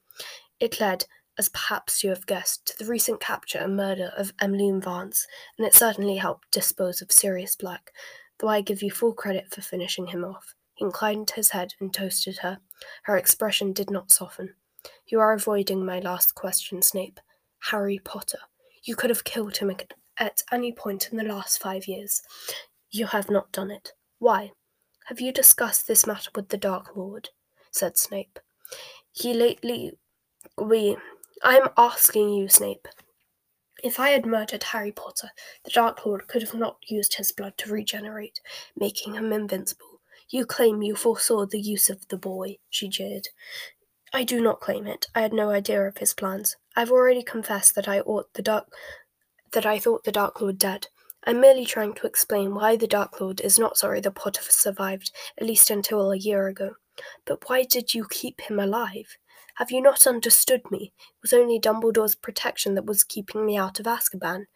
It 0.59 0.81
led, 0.81 1.07
as 1.39 1.49
perhaps 1.49 2.05
you 2.05 2.11
have 2.11 2.27
guessed, 2.27 2.67
to 2.67 2.79
the 2.79 2.91
recent 2.91 3.21
capture 3.21 3.59
and 3.59 3.77
murder 3.77 4.13
of 4.17 4.35
Emmeline 4.41 4.81
Vance, 4.81 5.27
and 5.57 5.67
it 5.67 5.75
certainly 5.75 6.17
helped 6.17 6.51
dispose 6.51 7.01
of 7.01 7.11
Sirius 7.11 7.57
Black, 7.57 7.93
though 8.41 8.49
I 8.49 8.61
give 8.61 8.83
you 8.83 8.91
full 8.91 9.13
credit 9.13 9.53
for 9.53 9.61
finishing 9.61 10.07
him 10.07 10.25
off. 10.25 10.55
He 10.75 10.85
inclined 10.85 11.31
his 11.31 11.51
head 11.51 11.75
and 11.81 11.93
toasted 11.93 12.39
her. 12.39 12.59
Her 13.05 13.17
expression 13.17 13.73
did 13.73 13.91
not 13.91 14.11
soften. 14.11 14.55
You 15.07 15.21
are 15.21 15.33
avoiding 15.33 15.85
my 15.85 16.01
last 16.01 16.35
question, 16.35 16.83
Snape. 16.83 17.21
Harry 17.71 18.01
Potter. 18.03 18.39
You 18.85 18.97
could 18.97 19.11
have 19.11 19.25
killed 19.25 19.59
him 19.59 19.71
at 20.19 20.43
any 20.51 20.73
point 20.73 21.11
in 21.13 21.19
the 21.19 21.25
last 21.25 21.61
five 21.61 21.87
years. 21.87 22.23
You 22.91 23.07
have 23.07 23.31
not 23.31 23.53
done 23.53 23.71
it. 23.71 23.93
Why? 24.19 24.53
Have 25.07 25.21
you 25.21 25.33
discussed 25.33 25.87
this 25.87 26.07
matter 26.07 26.31
with 26.35 26.49
the 26.49 26.57
Dark 26.57 26.97
Lord? 26.97 27.29
said 27.73 27.99
Snape. 27.99 28.39
He 29.13 29.35
lately. 29.35 29.93
We. 30.57 30.97
I'm 31.43 31.69
asking 31.77 32.31
you, 32.31 32.49
Snape. 32.49 32.87
If 33.83 33.99
I 33.99 34.11
had 34.11 34.27
murdered 34.27 34.63
Harry 34.63 34.93
Potter, 34.93 35.31
the 35.65 35.71
Dark 35.71 36.05
Lord 36.05 36.29
could 36.29 36.43
have 36.43 36.55
not 36.55 36.77
used 36.87 37.15
his 37.15 37.33
blood 37.33 37.57
to 37.59 37.73
regenerate, 37.73 38.41
making 38.77 39.15
him 39.15 39.33
invincible. 39.33 40.01
You 40.29 40.45
claim 40.45 40.83
you 40.83 40.95
foresaw 40.95 41.47
the 41.47 41.61
use 41.61 41.89
of 41.89 42.07
the 42.09 42.19
boy, 42.19 42.59
she 42.69 42.89
jeered. 42.89 43.29
I 44.13 44.25
do 44.25 44.41
not 44.41 44.61
claim 44.61 44.87
it. 44.87 45.07
I 45.15 45.23
had 45.23 45.33
no 45.33 45.51
idea 45.51 45.83
of 45.87 45.99
his 45.99 46.15
plans. 46.15 46.57
I've 46.77 46.91
already 46.91 47.23
confessed 47.23 47.75
that 47.75 47.89
I 47.89 48.01
ought 48.01 48.33
the 48.35 48.43
dark 48.43 48.67
that 49.53 49.67
I 49.67 49.79
thought 49.79 50.05
the 50.05 50.13
Dark 50.13 50.41
Lord 50.41 50.59
dead. 50.59 50.87
I'm 51.25 51.41
merely 51.41 51.67
trying 51.67 51.95
to 51.95 52.07
explain 52.07 52.55
why 52.55 52.77
the 52.77 52.87
Dark 52.87 53.21
Lord 53.21 53.41
is 53.41 53.59
not 53.59 53.77
sorry 53.77 54.01
the 54.01 54.11
Potter 54.11 54.43
survived, 54.43 55.11
at 55.39 55.47
least 55.47 55.71
until 55.71 56.13
a 56.13 56.17
year 56.17 56.49
ago. 56.49 56.75
But 57.25 57.49
why 57.49 57.65
did 57.65 57.95
you 57.95 58.07
keep 58.09 58.41
him 58.43 58.61
alive? 58.61 59.17
Have 59.61 59.71
you 59.71 59.83
not 59.83 60.07
understood 60.07 60.63
me? 60.71 60.95
It 60.99 61.17
was 61.21 61.35
only 61.35 61.61
Dumbledore's 61.61 62.15
protection 62.15 62.77
that 62.77 62.87
was 62.87 63.05
keeping 63.05 63.45
me 63.45 63.59
out 63.59 63.79
of 63.79 63.85
Azkaban. 63.85 64.47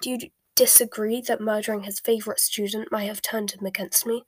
Do 0.00 0.10
you 0.10 0.18
disagree 0.54 1.20
that 1.22 1.40
murdering 1.40 1.82
his 1.82 1.98
favourite 1.98 2.38
student 2.38 2.92
might 2.92 3.06
have 3.06 3.20
turned 3.20 3.50
him 3.50 3.66
against 3.66 4.06
me? 4.06 4.22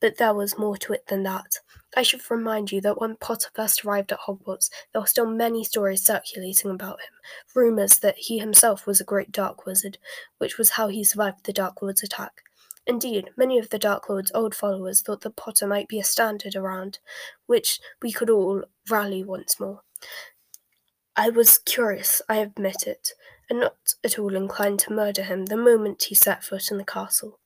But 0.00 0.18
there 0.18 0.34
was 0.34 0.58
more 0.58 0.76
to 0.78 0.92
it 0.92 1.06
than 1.06 1.22
that. 1.22 1.60
I 1.96 2.02
should 2.02 2.28
remind 2.28 2.72
you 2.72 2.80
that 2.80 3.00
when 3.00 3.14
Potter 3.14 3.50
first 3.54 3.84
arrived 3.84 4.10
at 4.10 4.18
Hogwarts, 4.26 4.70
there 4.92 5.00
were 5.00 5.06
still 5.06 5.30
many 5.30 5.62
stories 5.62 6.04
circulating 6.04 6.72
about 6.72 6.98
him, 6.98 7.14
rumours 7.54 8.00
that 8.00 8.18
he 8.18 8.40
himself 8.40 8.88
was 8.88 9.00
a 9.00 9.04
great 9.04 9.30
dark 9.30 9.66
wizard, 9.66 9.98
which 10.38 10.58
was 10.58 10.70
how 10.70 10.88
he 10.88 11.04
survived 11.04 11.44
the 11.44 11.52
Dark 11.52 11.80
Lord's 11.80 12.02
attack. 12.02 12.42
Indeed, 12.86 13.30
many 13.36 13.58
of 13.58 13.70
the 13.70 13.78
Dark 13.78 14.08
Lord's 14.08 14.30
old 14.32 14.54
followers 14.54 15.00
thought 15.00 15.22
that 15.22 15.36
Potter 15.36 15.66
might 15.66 15.88
be 15.88 15.98
a 15.98 16.04
standard 16.04 16.54
around 16.54 17.00
which 17.46 17.80
we 18.00 18.12
could 18.12 18.30
all 18.30 18.62
rally 18.88 19.24
once 19.24 19.58
more. 19.58 19.82
I 21.16 21.30
was 21.30 21.58
curious, 21.58 22.22
I 22.28 22.36
admit 22.36 22.86
it, 22.86 23.12
and 23.50 23.60
not 23.60 23.94
at 24.04 24.18
all 24.18 24.36
inclined 24.36 24.78
to 24.80 24.92
murder 24.92 25.22
him 25.22 25.46
the 25.46 25.56
moment 25.56 26.04
he 26.04 26.14
set 26.14 26.44
foot 26.44 26.70
in 26.70 26.78
the 26.78 26.84
castle. 26.84 27.40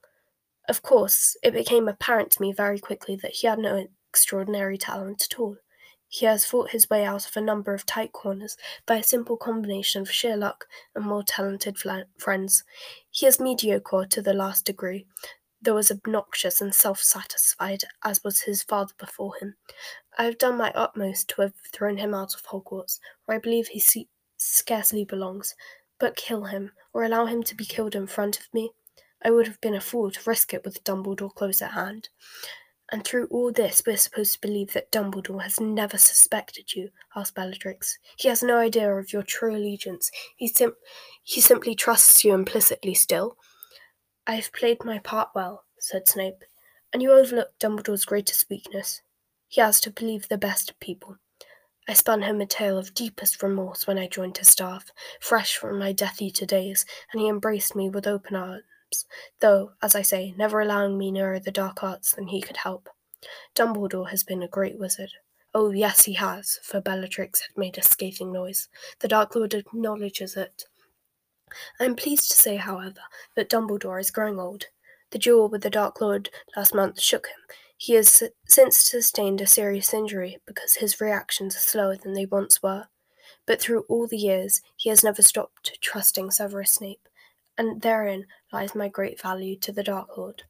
Of 0.68 0.82
course, 0.82 1.36
it 1.42 1.52
became 1.52 1.88
apparent 1.88 2.32
to 2.32 2.42
me 2.42 2.52
very 2.52 2.78
quickly 2.78 3.16
that 3.16 3.32
he 3.32 3.46
had 3.46 3.58
no 3.58 3.86
extraordinary 4.10 4.76
talent 4.76 5.26
at 5.30 5.38
all. 5.38 5.56
He 6.12 6.26
has 6.26 6.44
fought 6.44 6.70
his 6.70 6.90
way 6.90 7.04
out 7.04 7.28
of 7.28 7.36
a 7.36 7.40
number 7.40 7.72
of 7.72 7.86
tight 7.86 8.12
corners 8.12 8.56
by 8.84 8.96
a 8.96 9.02
simple 9.02 9.36
combination 9.36 10.02
of 10.02 10.10
sheer 10.10 10.36
luck 10.36 10.66
and 10.92 11.04
more 11.04 11.22
talented 11.22 11.78
friends. 12.18 12.64
He 13.12 13.26
is 13.26 13.38
mediocre 13.38 14.06
to 14.06 14.20
the 14.20 14.34
last 14.34 14.64
degree, 14.64 15.06
though 15.62 15.76
as 15.76 15.88
obnoxious 15.92 16.60
and 16.60 16.74
self 16.74 17.00
satisfied 17.00 17.84
as 18.02 18.24
was 18.24 18.40
his 18.40 18.64
father 18.64 18.92
before 18.98 19.36
him. 19.36 19.54
I 20.18 20.24
have 20.24 20.36
done 20.36 20.58
my 20.58 20.72
utmost 20.74 21.28
to 21.28 21.42
have 21.42 21.54
thrown 21.72 21.98
him 21.98 22.12
out 22.12 22.34
of 22.34 22.44
Hogwarts, 22.44 22.98
where 23.26 23.36
I 23.36 23.40
believe 23.40 23.68
he 23.68 23.78
se- 23.78 24.08
scarcely 24.36 25.04
belongs, 25.04 25.54
but 26.00 26.16
kill 26.16 26.46
him, 26.46 26.72
or 26.92 27.04
allow 27.04 27.26
him 27.26 27.44
to 27.44 27.54
be 27.54 27.64
killed 27.64 27.94
in 27.94 28.08
front 28.08 28.40
of 28.40 28.52
me. 28.52 28.72
I 29.22 29.30
would 29.30 29.46
have 29.46 29.60
been 29.60 29.76
a 29.76 29.80
fool 29.80 30.10
to 30.10 30.28
risk 30.28 30.54
it 30.54 30.64
with 30.64 30.82
Dumbledore 30.82 31.32
close 31.32 31.62
at 31.62 31.72
hand. 31.72 32.08
And 32.92 33.04
through 33.04 33.26
all 33.26 33.52
this, 33.52 33.82
we're 33.86 33.96
supposed 33.96 34.34
to 34.34 34.40
believe 34.40 34.72
that 34.72 34.90
Dumbledore 34.90 35.42
has 35.42 35.60
never 35.60 35.96
suspected 35.96 36.74
you, 36.74 36.90
asked 37.14 37.36
Bellatrix. 37.36 37.96
He 38.16 38.28
has 38.28 38.42
no 38.42 38.58
idea 38.58 38.92
of 38.92 39.12
your 39.12 39.22
true 39.22 39.54
allegiance. 39.54 40.10
He, 40.36 40.48
sim- 40.48 40.74
he 41.22 41.40
simply 41.40 41.76
trusts 41.76 42.24
you 42.24 42.34
implicitly 42.34 42.94
still. 42.94 43.36
I 44.26 44.34
have 44.34 44.52
played 44.52 44.84
my 44.84 44.98
part 44.98 45.28
well, 45.34 45.64
said 45.78 46.08
Snape, 46.08 46.44
and 46.92 47.00
you 47.00 47.12
overlook 47.12 47.50
Dumbledore's 47.60 48.04
greatest 48.04 48.50
weakness. 48.50 49.02
He 49.46 49.60
has 49.60 49.80
to 49.82 49.90
believe 49.90 50.28
the 50.28 50.38
best 50.38 50.70
of 50.70 50.80
people. 50.80 51.16
I 51.88 51.92
spun 51.92 52.22
him 52.22 52.40
a 52.40 52.46
tale 52.46 52.76
of 52.76 52.94
deepest 52.94 53.42
remorse 53.42 53.86
when 53.86 53.98
I 53.98 54.08
joined 54.08 54.38
his 54.38 54.48
staff, 54.48 54.90
fresh 55.20 55.56
from 55.56 55.78
my 55.78 55.92
Death 55.92 56.20
Eater 56.20 56.46
days, 56.46 56.84
and 57.12 57.20
he 57.20 57.28
embraced 57.28 57.74
me 57.74 57.88
with 57.88 58.06
open 58.06 58.36
arms 58.36 58.62
though, 59.40 59.72
as 59.82 59.94
I 59.94 60.02
say, 60.02 60.34
never 60.36 60.60
allowing 60.60 60.98
me 60.98 61.10
nearer 61.10 61.38
the 61.38 61.50
dark 61.50 61.82
arts 61.82 62.12
than 62.12 62.28
he 62.28 62.40
could 62.40 62.58
help. 62.58 62.88
Dumbledore 63.54 64.10
has 64.10 64.22
been 64.22 64.42
a 64.42 64.48
great 64.48 64.78
wizard. 64.78 65.10
Oh, 65.52 65.70
yes, 65.70 66.04
he 66.04 66.14
has, 66.14 66.58
for 66.62 66.80
Bellatrix 66.80 67.40
had 67.40 67.56
made 67.56 67.76
a 67.76 67.82
scathing 67.82 68.32
noise. 68.32 68.68
The 69.00 69.08
Dark 69.08 69.34
Lord 69.34 69.52
acknowledges 69.52 70.36
it. 70.36 70.64
I 71.80 71.84
am 71.84 71.96
pleased 71.96 72.30
to 72.30 72.36
say, 72.36 72.56
however, 72.56 73.00
that 73.34 73.50
Dumbledore 73.50 74.00
is 74.00 74.12
growing 74.12 74.38
old. 74.38 74.66
The 75.10 75.18
duel 75.18 75.48
with 75.48 75.62
the 75.62 75.70
Dark 75.70 76.00
Lord 76.00 76.30
last 76.56 76.72
month 76.72 77.00
shook 77.00 77.26
him. 77.26 77.56
He 77.76 77.94
has 77.94 78.22
since 78.46 78.78
sustained 78.78 79.40
a 79.40 79.46
serious 79.46 79.92
injury 79.92 80.38
because 80.46 80.74
his 80.74 81.00
reactions 81.00 81.56
are 81.56 81.60
slower 81.60 81.96
than 81.96 82.12
they 82.12 82.26
once 82.26 82.62
were. 82.62 82.86
But 83.46 83.60
through 83.60 83.86
all 83.88 84.06
the 84.06 84.18
years, 84.18 84.60
he 84.76 84.88
has 84.90 85.02
never 85.02 85.22
stopped 85.22 85.78
trusting 85.80 86.30
Severus 86.30 86.74
Snape 86.74 87.08
and 87.58 87.82
therein 87.82 88.26
lies 88.52 88.74
my 88.74 88.88
great 88.88 89.20
value 89.20 89.56
to 89.56 89.72
the 89.72 89.82
Dark 89.82 90.16
Lord. 90.16 90.44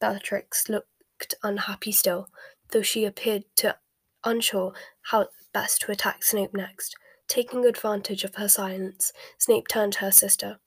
Bellatrix 0.00 0.68
looked 0.68 1.34
unhappy 1.42 1.92
still, 1.92 2.28
though 2.70 2.82
she 2.82 3.04
appeared 3.04 3.44
to 3.56 3.76
unsure 4.24 4.72
how 5.02 5.28
best 5.52 5.82
to 5.82 5.92
attack 5.92 6.24
Snape 6.24 6.54
next. 6.54 6.94
Taking 7.28 7.64
advantage 7.64 8.24
of 8.24 8.34
her 8.34 8.48
silence, 8.48 9.12
Snape 9.38 9.68
turned 9.68 9.94
to 9.94 10.00
her 10.00 10.10
sister. 10.10 10.58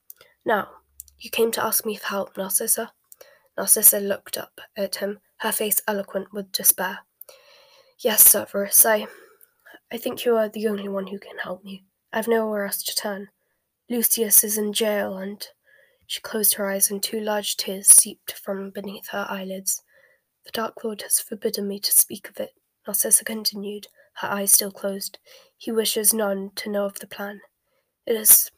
Now, 0.45 0.69
you 1.19 1.29
came 1.29 1.51
to 1.51 1.63
ask 1.63 1.85
me 1.85 1.95
for 1.95 2.07
help, 2.07 2.37
Narcissa? 2.37 2.91
Narcissa 3.57 3.99
looked 3.99 4.37
up 4.37 4.59
at 4.75 4.97
him, 4.97 5.19
her 5.37 5.51
face 5.51 5.81
eloquent 5.87 6.33
with 6.33 6.51
despair. 6.51 6.99
Yes, 7.99 8.23
Severus, 8.27 8.85
I 8.85 9.07
I 9.91 9.97
think 9.97 10.25
you 10.25 10.35
are 10.35 10.49
the 10.49 10.67
only 10.67 10.89
one 10.89 11.07
who 11.07 11.19
can 11.19 11.37
help 11.37 11.63
me. 11.63 11.85
I've 12.11 12.27
nowhere 12.27 12.65
else 12.65 12.83
to 12.83 12.95
turn. 12.95 13.29
Lucius 13.89 14.43
is 14.43 14.57
in 14.57 14.73
jail, 14.73 15.17
and 15.17 15.47
she 16.07 16.21
closed 16.21 16.55
her 16.55 16.69
eyes, 16.69 16.91
and 16.91 17.01
two 17.01 17.19
large 17.19 17.57
tears 17.57 17.87
seeped 17.87 18.33
from 18.33 18.69
beneath 18.69 19.09
her 19.09 19.25
eyelids. 19.29 19.83
The 20.45 20.51
Dark 20.51 20.83
Lord 20.83 21.01
has 21.01 21.19
forbidden 21.19 21.67
me 21.67 21.79
to 21.79 21.91
speak 21.91 22.29
of 22.29 22.39
it, 22.39 22.53
Narcissa 22.87 23.25
continued, 23.25 23.87
her 24.15 24.27
eyes 24.27 24.53
still 24.53 24.71
closed. 24.71 25.17
He 25.57 25.71
wishes 25.71 26.13
none 26.13 26.51
to 26.55 26.69
know 26.69 26.85
of 26.85 26.99
the 26.99 27.07
plan. 27.07 27.41
It 28.05 28.15
is 28.15 28.51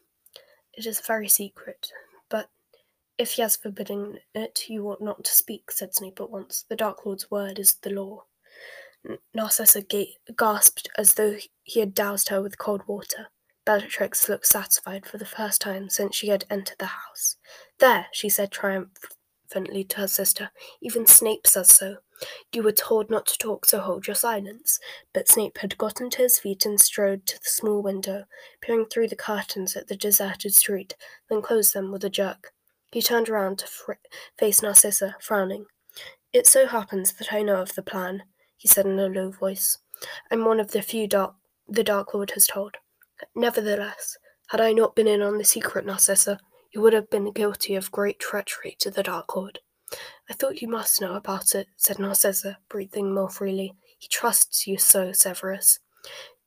it 0.74 0.86
is 0.86 1.00
very 1.00 1.28
secret, 1.28 1.90
but 2.28 2.50
if 3.16 3.32
he 3.32 3.42
has 3.42 3.56
forbidden 3.56 4.18
it, 4.34 4.68
you 4.68 4.88
ought 4.88 5.00
not 5.00 5.24
to 5.24 5.32
speak, 5.32 5.70
said 5.70 5.94
Snape 5.94 6.20
at 6.20 6.30
once. 6.30 6.64
The 6.68 6.76
Dark 6.76 7.04
Lord's 7.04 7.30
word 7.30 7.58
is 7.58 7.74
the 7.74 7.90
law. 7.90 8.24
Narcissa 9.34 9.82
ga- 9.82 10.16
gasped 10.36 10.88
as 10.96 11.14
though 11.14 11.36
he 11.62 11.80
had 11.80 11.94
doused 11.94 12.28
her 12.28 12.42
with 12.42 12.58
cold 12.58 12.82
water. 12.86 13.28
Bellatrix 13.68 14.30
looked 14.30 14.46
satisfied 14.46 15.04
for 15.04 15.18
the 15.18 15.26
first 15.26 15.60
time 15.60 15.90
since 15.90 16.16
she 16.16 16.28
had 16.28 16.46
entered 16.48 16.78
the 16.78 16.86
house. 16.86 17.36
There, 17.78 18.06
she 18.12 18.30
said 18.30 18.50
triumphantly 18.50 19.84
to 19.84 19.98
her 19.98 20.08
sister, 20.08 20.50
even 20.80 21.04
Snape 21.04 21.46
says 21.46 21.70
so. 21.70 21.98
You 22.50 22.62
were 22.62 22.72
told 22.72 23.10
not 23.10 23.26
to 23.26 23.36
talk, 23.36 23.66
so 23.66 23.80
hold 23.80 24.06
your 24.06 24.16
silence. 24.16 24.80
But 25.12 25.28
Snape 25.28 25.58
had 25.58 25.76
gotten 25.76 26.08
to 26.08 26.22
his 26.22 26.38
feet 26.38 26.64
and 26.64 26.80
strode 26.80 27.26
to 27.26 27.34
the 27.36 27.44
small 27.44 27.82
window, 27.82 28.24
peering 28.62 28.86
through 28.86 29.08
the 29.08 29.16
curtains 29.16 29.76
at 29.76 29.88
the 29.88 29.96
deserted 29.96 30.54
street, 30.54 30.96
then 31.28 31.42
closed 31.42 31.74
them 31.74 31.92
with 31.92 32.02
a 32.04 32.08
jerk. 32.08 32.54
He 32.90 33.02
turned 33.02 33.28
around 33.28 33.58
to 33.58 33.66
fr- 33.66 33.92
face 34.38 34.62
Narcissa, 34.62 35.16
frowning. 35.20 35.66
It 36.32 36.46
so 36.46 36.66
happens 36.66 37.12
that 37.12 37.34
I 37.34 37.42
know 37.42 37.60
of 37.60 37.74
the 37.74 37.82
plan, 37.82 38.22
he 38.56 38.66
said 38.66 38.86
in 38.86 38.98
a 38.98 39.08
low 39.08 39.30
voice. 39.30 39.76
I'm 40.30 40.46
one 40.46 40.58
of 40.58 40.70
the 40.70 40.80
few 40.80 41.06
dark 41.06 41.34
the 41.68 41.84
Dark 41.84 42.14
Lord 42.14 42.30
has 42.30 42.46
told. 42.46 42.78
Nevertheless, 43.34 44.16
had 44.48 44.60
I 44.60 44.72
not 44.72 44.96
been 44.96 45.08
in 45.08 45.22
on 45.22 45.38
the 45.38 45.44
secret, 45.44 45.84
Narcissa, 45.84 46.38
you 46.72 46.80
would 46.80 46.92
have 46.92 47.10
been 47.10 47.32
guilty 47.32 47.74
of 47.74 47.90
great 47.92 48.18
treachery 48.18 48.76
to 48.80 48.90
the 48.90 49.02
Dark 49.02 49.34
Lord. 49.36 49.60
I 50.28 50.34
thought 50.34 50.60
you 50.60 50.68
must 50.68 51.00
know 51.00 51.14
about 51.14 51.54
it, 51.54 51.68
said 51.76 51.98
Narcissa, 51.98 52.58
breathing 52.68 53.14
more 53.14 53.30
freely. 53.30 53.74
He 53.98 54.08
trusts 54.08 54.66
you 54.66 54.78
so, 54.78 55.12
Severus. 55.12 55.80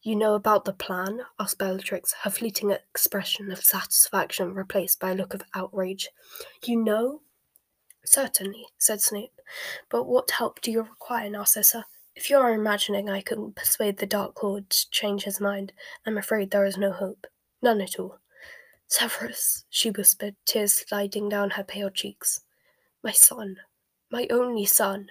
You 0.03 0.15
know 0.15 0.33
about 0.33 0.65
the 0.65 0.73
plan? 0.73 1.21
asked 1.39 1.59
Bellatrix, 1.59 2.13
her 2.23 2.29
fleeting 2.31 2.71
expression 2.71 3.51
of 3.51 3.63
satisfaction 3.63 4.53
replaced 4.53 4.99
by 4.99 5.11
a 5.11 5.15
look 5.15 5.33
of 5.33 5.43
outrage. 5.53 6.09
You 6.63 6.83
know? 6.83 7.21
Certainly, 8.03 8.65
said 8.79 9.01
Snape. 9.01 9.39
But 9.89 10.05
what 10.05 10.31
help 10.31 10.61
do 10.61 10.71
you 10.71 10.81
require, 10.81 11.29
Narcissa? 11.29 11.85
If 12.15 12.29
you 12.29 12.37
are 12.37 12.53
imagining 12.53 13.09
I 13.09 13.21
can 13.21 13.53
persuade 13.53 13.97
the 13.97 14.05
Dark 14.05 14.43
Lord 14.43 14.69
to 14.69 14.89
change 14.89 15.23
his 15.23 15.39
mind, 15.39 15.71
I'm 16.05 16.17
afraid 16.17 16.51
there 16.51 16.65
is 16.65 16.77
no 16.77 16.91
hope. 16.91 17.25
None 17.61 17.79
at 17.79 17.99
all. 17.99 18.19
Severus, 18.87 19.63
she 19.69 19.89
whispered, 19.89 20.35
tears 20.45 20.73
sliding 20.73 21.29
down 21.29 21.51
her 21.51 21.63
pale 21.63 21.89
cheeks. 21.89 22.41
My 23.01 23.11
son. 23.11 23.57
My 24.11 24.27
only 24.29 24.65
son. 24.65 25.07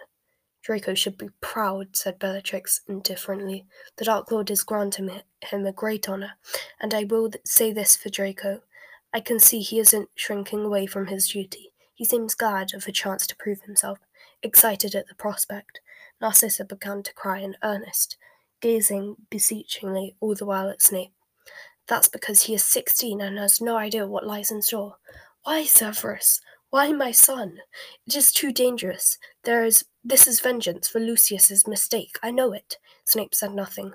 Draco 0.63 0.93
should 0.93 1.17
be 1.17 1.31
proud, 1.41 1.97
said 1.97 2.19
Bellatrix 2.19 2.83
indifferently. 2.87 3.65
The 3.97 4.05
Dark 4.05 4.31
Lord 4.31 4.51
is 4.51 4.63
granting 4.63 5.23
him 5.43 5.67
a 5.67 5.73
great 5.73 6.07
honour, 6.07 6.33
and 6.79 6.93
I 6.93 7.05
will 7.05 7.31
say 7.47 7.73
this 7.73 7.97
for 7.97 8.11
Draco. 8.11 8.61
I 9.15 9.21
can 9.21 9.41
see 9.41 9.61
he 9.61 9.81
isn't 9.81 10.11
shrinking 10.15 10.65
away 10.65 10.85
from 10.85 11.07
his 11.07 11.29
duty. 11.29 11.73
He 11.95 12.05
seems 12.05 12.35
glad 12.35 12.75
of 12.75 12.87
a 12.87 12.93
chance 12.93 13.27
to 13.27 13.37
prove 13.37 13.63
himself, 13.63 13.99
excited 14.43 14.95
at 14.95 15.09
the 15.09 15.15
prospect. 15.15 15.81
Narcissa 16.21 16.65
began 16.65 17.03
to 17.03 17.15
cry 17.15 17.39
in 17.39 17.57
earnest, 17.63 18.17
gazing 18.61 19.17
beseechingly 19.31 20.17
all 20.21 20.35
the 20.35 20.47
while 20.47 20.69
at 20.69 20.83
Snape. 20.83 21.13
That's 21.89 22.09
because 22.09 22.43
he 22.43 22.55
is 22.55 22.63
sixteen 22.63 23.21
and 23.21 23.39
has 23.39 23.61
no 23.61 23.77
idea 23.77 24.07
what 24.07 24.27
lies 24.27 24.51
in 24.51 24.63
store. 24.63 24.97
Why, 25.45 25.65
Severus? 25.65 26.41
Why 26.71 26.93
my 26.93 27.11
son? 27.11 27.59
It 28.07 28.15
is 28.15 28.33
too 28.33 28.53
dangerous. 28.53 29.19
There 29.45 29.65
is 29.65 29.85
this 30.05 30.27
is 30.27 30.41
vengeance 30.41 30.89
for 30.89 31.01
Lucius's 31.01 31.67
mistake. 31.67 32.17
I 32.23 32.31
know 32.31 32.53
it. 32.53 32.77
Snape 33.05 33.35
said 33.35 33.53
nothing. 33.53 33.93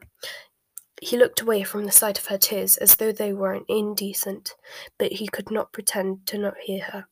He 1.02 1.18
looked 1.18 1.42
away 1.42 1.64
from 1.64 1.86
the 1.86 1.92
sight 1.92 2.18
of 2.18 2.28
her 2.28 2.38
tears 2.38 2.78
as 2.78 2.96
though 2.96 3.12
they 3.12 3.34
were 3.34 3.62
indecent, 3.70 4.56
but 4.98 5.14
he 5.14 5.28
could 5.28 5.52
not 5.52 5.72
pretend 5.72 6.26
to 6.28 6.38
not 6.38 6.56
hear 6.64 6.84
her. 6.84 7.08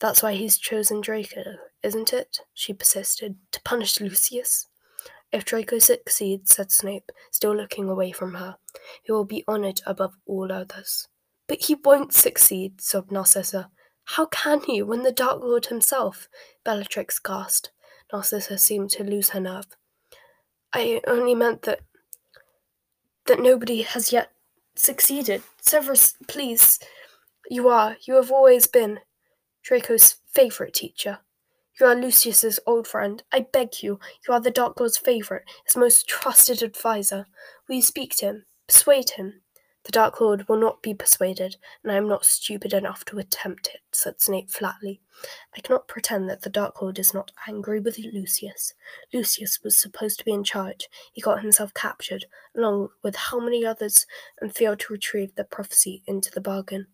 That's 0.00 0.22
why 0.22 0.34
he's 0.34 0.58
chosen 0.58 1.00
Draco, 1.00 1.56
isn't 1.82 2.12
it? 2.12 2.40
she 2.54 2.72
persisted. 2.72 3.36
To 3.52 3.60
punish 3.62 4.00
Lucius? 4.00 4.66
If 5.32 5.44
Draco 5.44 5.78
succeeds, 5.78 6.54
said 6.54 6.72
Snape, 6.72 7.12
still 7.30 7.54
looking 7.54 7.88
away 7.88 8.12
from 8.12 8.34
her, 8.34 8.56
he 9.02 9.12
will 9.12 9.24
be 9.24 9.44
honoured 9.46 9.82
above 9.86 10.14
all 10.26 10.50
others. 10.50 11.08
But 11.46 11.64
he 11.64 11.74
won't 11.74 12.14
succeed, 12.14 12.80
sobbed 12.80 13.12
Narcissa. 13.12 13.70
How 14.04 14.26
can 14.26 14.62
he, 14.62 14.82
when 14.82 15.02
the 15.02 15.12
Dark 15.12 15.42
Lord 15.42 15.66
himself? 15.66 16.28
Bellatrix 16.64 17.18
gasped. 17.18 17.70
Narcissa 18.12 18.56
seemed 18.56 18.90
to 18.90 19.04
lose 19.04 19.30
her 19.30 19.40
nerve. 19.40 19.66
I 20.72 21.00
only 21.06 21.34
meant 21.34 21.62
that 21.62 21.80
that 23.26 23.40
nobody 23.40 23.82
has 23.82 24.10
yet 24.10 24.32
succeeded. 24.74 25.42
Severus, 25.60 26.14
please. 26.26 26.78
You 27.50 27.68
are, 27.68 27.96
you 28.06 28.14
have 28.14 28.30
always 28.30 28.66
been, 28.66 29.00
Draco's 29.62 30.16
favourite 30.34 30.72
teacher. 30.72 31.18
You 31.80 31.86
are 31.86 31.94
Lucius's 31.94 32.58
old 32.66 32.88
friend. 32.88 33.22
I 33.30 33.46
beg 33.52 33.84
you, 33.84 34.00
you 34.26 34.34
are 34.34 34.40
the 34.40 34.50
Dark 34.50 34.80
Lord's 34.80 34.98
favourite, 34.98 35.44
his 35.64 35.76
most 35.76 36.08
trusted 36.08 36.60
adviser. 36.60 37.26
Will 37.68 37.76
you 37.76 37.82
speak 37.82 38.16
to 38.16 38.26
him? 38.26 38.46
Persuade 38.66 39.10
him? 39.10 39.42
The 39.84 39.92
Dark 39.92 40.20
Lord 40.20 40.48
will 40.48 40.58
not 40.58 40.82
be 40.82 40.92
persuaded, 40.92 41.56
and 41.82 41.92
I 41.92 41.94
am 41.94 42.08
not 42.08 42.24
stupid 42.24 42.72
enough 42.72 43.04
to 43.06 43.20
attempt 43.20 43.68
it, 43.68 43.80
said 43.92 44.20
Snape 44.20 44.50
flatly. 44.50 45.00
I 45.56 45.60
cannot 45.60 45.86
pretend 45.86 46.28
that 46.28 46.42
the 46.42 46.50
Dark 46.50 46.82
Lord 46.82 46.98
is 46.98 47.14
not 47.14 47.30
angry 47.46 47.78
with 47.78 47.96
Lucius. 47.96 48.74
Lucius 49.14 49.60
was 49.62 49.78
supposed 49.78 50.18
to 50.18 50.24
be 50.24 50.32
in 50.32 50.42
charge. 50.42 50.88
He 51.12 51.20
got 51.20 51.42
himself 51.42 51.72
captured, 51.74 52.26
along 52.56 52.88
with 53.04 53.14
how 53.14 53.38
many 53.38 53.64
others, 53.64 54.04
and 54.40 54.52
failed 54.52 54.80
to 54.80 54.92
retrieve 54.92 55.36
the 55.36 55.44
prophecy 55.44 56.02
into 56.08 56.32
the 56.32 56.40
bargain. 56.40 56.88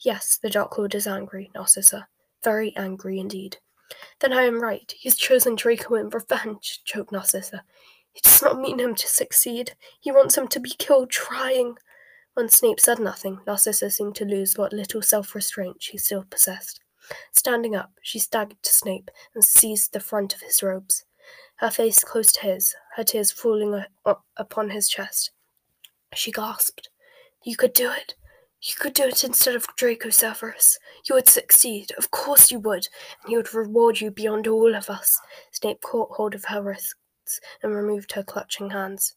Yes, 0.00 0.38
the 0.40 0.50
Dark 0.50 0.76
Lord 0.76 0.94
is 0.94 1.06
angry, 1.06 1.50
Narcissa. 1.54 2.08
Very 2.44 2.76
angry 2.76 3.18
indeed. 3.18 3.56
Then 4.20 4.32
I 4.32 4.42
am 4.42 4.60
right. 4.60 4.92
He 4.96 5.08
has 5.08 5.16
chosen 5.16 5.54
Draco 5.54 5.94
in 5.94 6.08
revenge, 6.10 6.82
choked 6.84 7.12
Narcissa. 7.12 7.64
He 8.12 8.20
does 8.22 8.42
not 8.42 8.60
mean 8.60 8.78
him 8.78 8.94
to 8.94 9.08
succeed. 9.08 9.74
He 10.00 10.10
wants 10.10 10.36
him 10.36 10.48
to 10.48 10.60
be 10.60 10.74
killed 10.78 11.10
trying. 11.10 11.76
When 12.34 12.48
Snape 12.48 12.80
said 12.80 12.98
nothing, 12.98 13.40
Narcissa 13.46 13.90
seemed 13.90 14.14
to 14.16 14.24
lose 14.24 14.56
what 14.56 14.72
little 14.72 15.02
self 15.02 15.34
restraint 15.34 15.76
she 15.80 15.98
still 15.98 16.24
possessed. 16.30 16.80
Standing 17.32 17.74
up, 17.74 17.92
she 18.02 18.18
staggered 18.18 18.62
to 18.62 18.74
Snape 18.74 19.10
and 19.34 19.44
seized 19.44 19.92
the 19.92 20.00
front 20.00 20.34
of 20.34 20.40
his 20.40 20.62
robes. 20.62 21.04
Her 21.56 21.70
face 21.70 21.98
close 22.00 22.30
to 22.32 22.40
his, 22.40 22.74
her 22.96 23.04
tears 23.04 23.32
falling 23.32 23.84
upon 24.36 24.70
his 24.70 24.88
chest. 24.88 25.32
She 26.14 26.30
gasped, 26.30 26.90
You 27.44 27.56
could 27.56 27.72
do 27.72 27.90
it. 27.90 28.14
You 28.60 28.74
could 28.76 28.94
do 28.94 29.04
it 29.04 29.22
instead 29.22 29.54
of 29.54 29.66
Draco 29.76 30.10
Severus. 30.10 30.78
You 31.08 31.14
would 31.14 31.28
succeed. 31.28 31.92
Of 31.96 32.10
course 32.10 32.50
you 32.50 32.58
would. 32.58 32.88
And 33.22 33.30
he 33.30 33.36
would 33.36 33.54
reward 33.54 34.00
you 34.00 34.10
beyond 34.10 34.48
all 34.48 34.74
of 34.74 34.90
us. 34.90 35.20
Snape 35.52 35.80
caught 35.80 36.10
hold 36.10 36.34
of 36.34 36.46
her 36.46 36.62
wrists 36.62 36.94
and 37.62 37.74
removed 37.74 38.12
her 38.12 38.24
clutching 38.24 38.70
hands. 38.70 39.14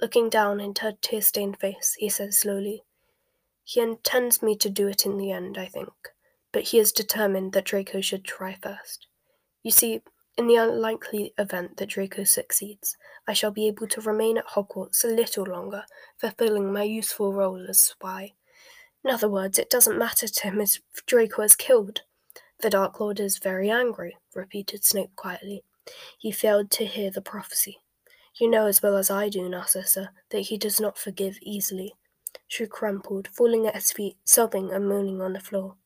Looking 0.00 0.30
down 0.30 0.60
into 0.60 0.84
her 0.84 0.92
tear 1.02 1.20
stained 1.20 1.58
face, 1.58 1.96
he 1.98 2.08
said 2.08 2.32
slowly, 2.32 2.84
He 3.64 3.80
intends 3.80 4.42
me 4.42 4.56
to 4.56 4.70
do 4.70 4.88
it 4.88 5.04
in 5.04 5.18
the 5.18 5.32
end, 5.32 5.58
I 5.58 5.66
think, 5.66 5.92
but 6.52 6.62
he 6.62 6.78
is 6.78 6.92
determined 6.92 7.52
that 7.52 7.64
Draco 7.64 8.00
should 8.00 8.24
try 8.24 8.56
first. 8.62 9.06
You 9.62 9.72
see, 9.72 10.02
in 10.36 10.46
the 10.46 10.54
unlikely 10.54 11.34
event 11.36 11.76
that 11.76 11.90
Draco 11.90 12.22
succeeds, 12.22 12.96
I 13.26 13.32
shall 13.32 13.50
be 13.50 13.66
able 13.66 13.88
to 13.88 14.00
remain 14.00 14.38
at 14.38 14.46
Hogwarts 14.46 15.04
a 15.04 15.08
little 15.08 15.44
longer, 15.44 15.84
fulfilling 16.16 16.72
my 16.72 16.84
useful 16.84 17.34
role 17.34 17.66
as 17.68 17.80
spy. 17.80 18.34
In 19.04 19.10
other 19.10 19.28
words, 19.28 19.58
it 19.58 19.70
doesn't 19.70 19.98
matter 19.98 20.26
to 20.26 20.42
him 20.42 20.60
if 20.60 20.80
Draco 21.06 21.42
is 21.42 21.56
killed. 21.56 22.02
The 22.60 22.70
Dark 22.70 22.98
Lord 22.98 23.20
is 23.20 23.38
very 23.38 23.70
angry, 23.70 24.16
repeated 24.34 24.84
Snape 24.84 25.14
quietly. 25.14 25.62
He 26.18 26.32
failed 26.32 26.70
to 26.72 26.84
hear 26.84 27.10
the 27.10 27.22
prophecy. 27.22 27.78
You 28.40 28.50
know 28.50 28.66
as 28.66 28.82
well 28.82 28.96
as 28.96 29.10
I 29.10 29.28
do, 29.28 29.48
Narcissa, 29.48 30.10
that 30.30 30.40
he 30.40 30.58
does 30.58 30.80
not 30.80 30.98
forgive 30.98 31.38
easily. 31.42 31.94
She 32.46 32.66
crumpled, 32.66 33.28
falling 33.28 33.66
at 33.66 33.74
his 33.74 33.92
feet, 33.92 34.16
sobbing 34.24 34.72
and 34.72 34.88
moaning 34.88 35.20
on 35.20 35.32
the 35.32 35.40
floor. 35.40 35.76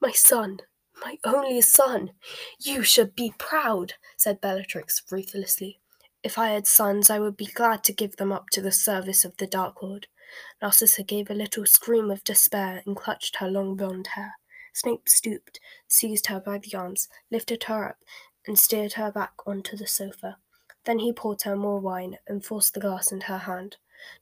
My 0.00 0.12
son, 0.12 0.58
my 1.02 1.18
only 1.24 1.60
son, 1.60 2.12
you 2.58 2.82
should 2.82 3.14
be 3.14 3.34
proud, 3.38 3.94
said 4.16 4.40
Bellatrix 4.40 5.02
ruthlessly. 5.10 5.80
If 6.22 6.38
I 6.38 6.48
had 6.48 6.66
sons, 6.66 7.10
I 7.10 7.18
would 7.18 7.36
be 7.36 7.46
glad 7.46 7.84
to 7.84 7.92
give 7.92 8.16
them 8.16 8.32
up 8.32 8.50
to 8.50 8.60
the 8.60 8.72
service 8.72 9.24
of 9.24 9.36
the 9.36 9.46
Dark 9.46 9.82
Lord. 9.82 10.06
Narcissa 10.60 11.02
gave 11.02 11.30
a 11.30 11.34
little 11.34 11.66
scream 11.66 12.10
of 12.10 12.24
despair 12.24 12.82
and 12.86 12.96
clutched 12.96 13.36
her 13.36 13.48
long 13.48 13.76
blonde 13.76 14.08
hair. 14.08 14.34
Snape 14.72 15.08
stooped, 15.08 15.60
seized 15.88 16.26
her 16.26 16.40
by 16.40 16.58
the 16.58 16.76
arms, 16.76 17.08
lifted 17.30 17.64
her 17.64 17.88
up, 17.88 17.98
and 18.46 18.58
steered 18.58 18.94
her 18.94 19.10
back 19.10 19.32
onto 19.46 19.76
the 19.76 19.86
sofa. 19.86 20.36
Then 20.84 21.00
he 21.00 21.12
poured 21.12 21.42
her 21.42 21.56
more 21.56 21.80
wine 21.80 22.18
and 22.28 22.44
forced 22.44 22.74
the 22.74 22.80
glass 22.80 23.10
into 23.10 23.26
her 23.26 23.38
hand. 23.38 23.76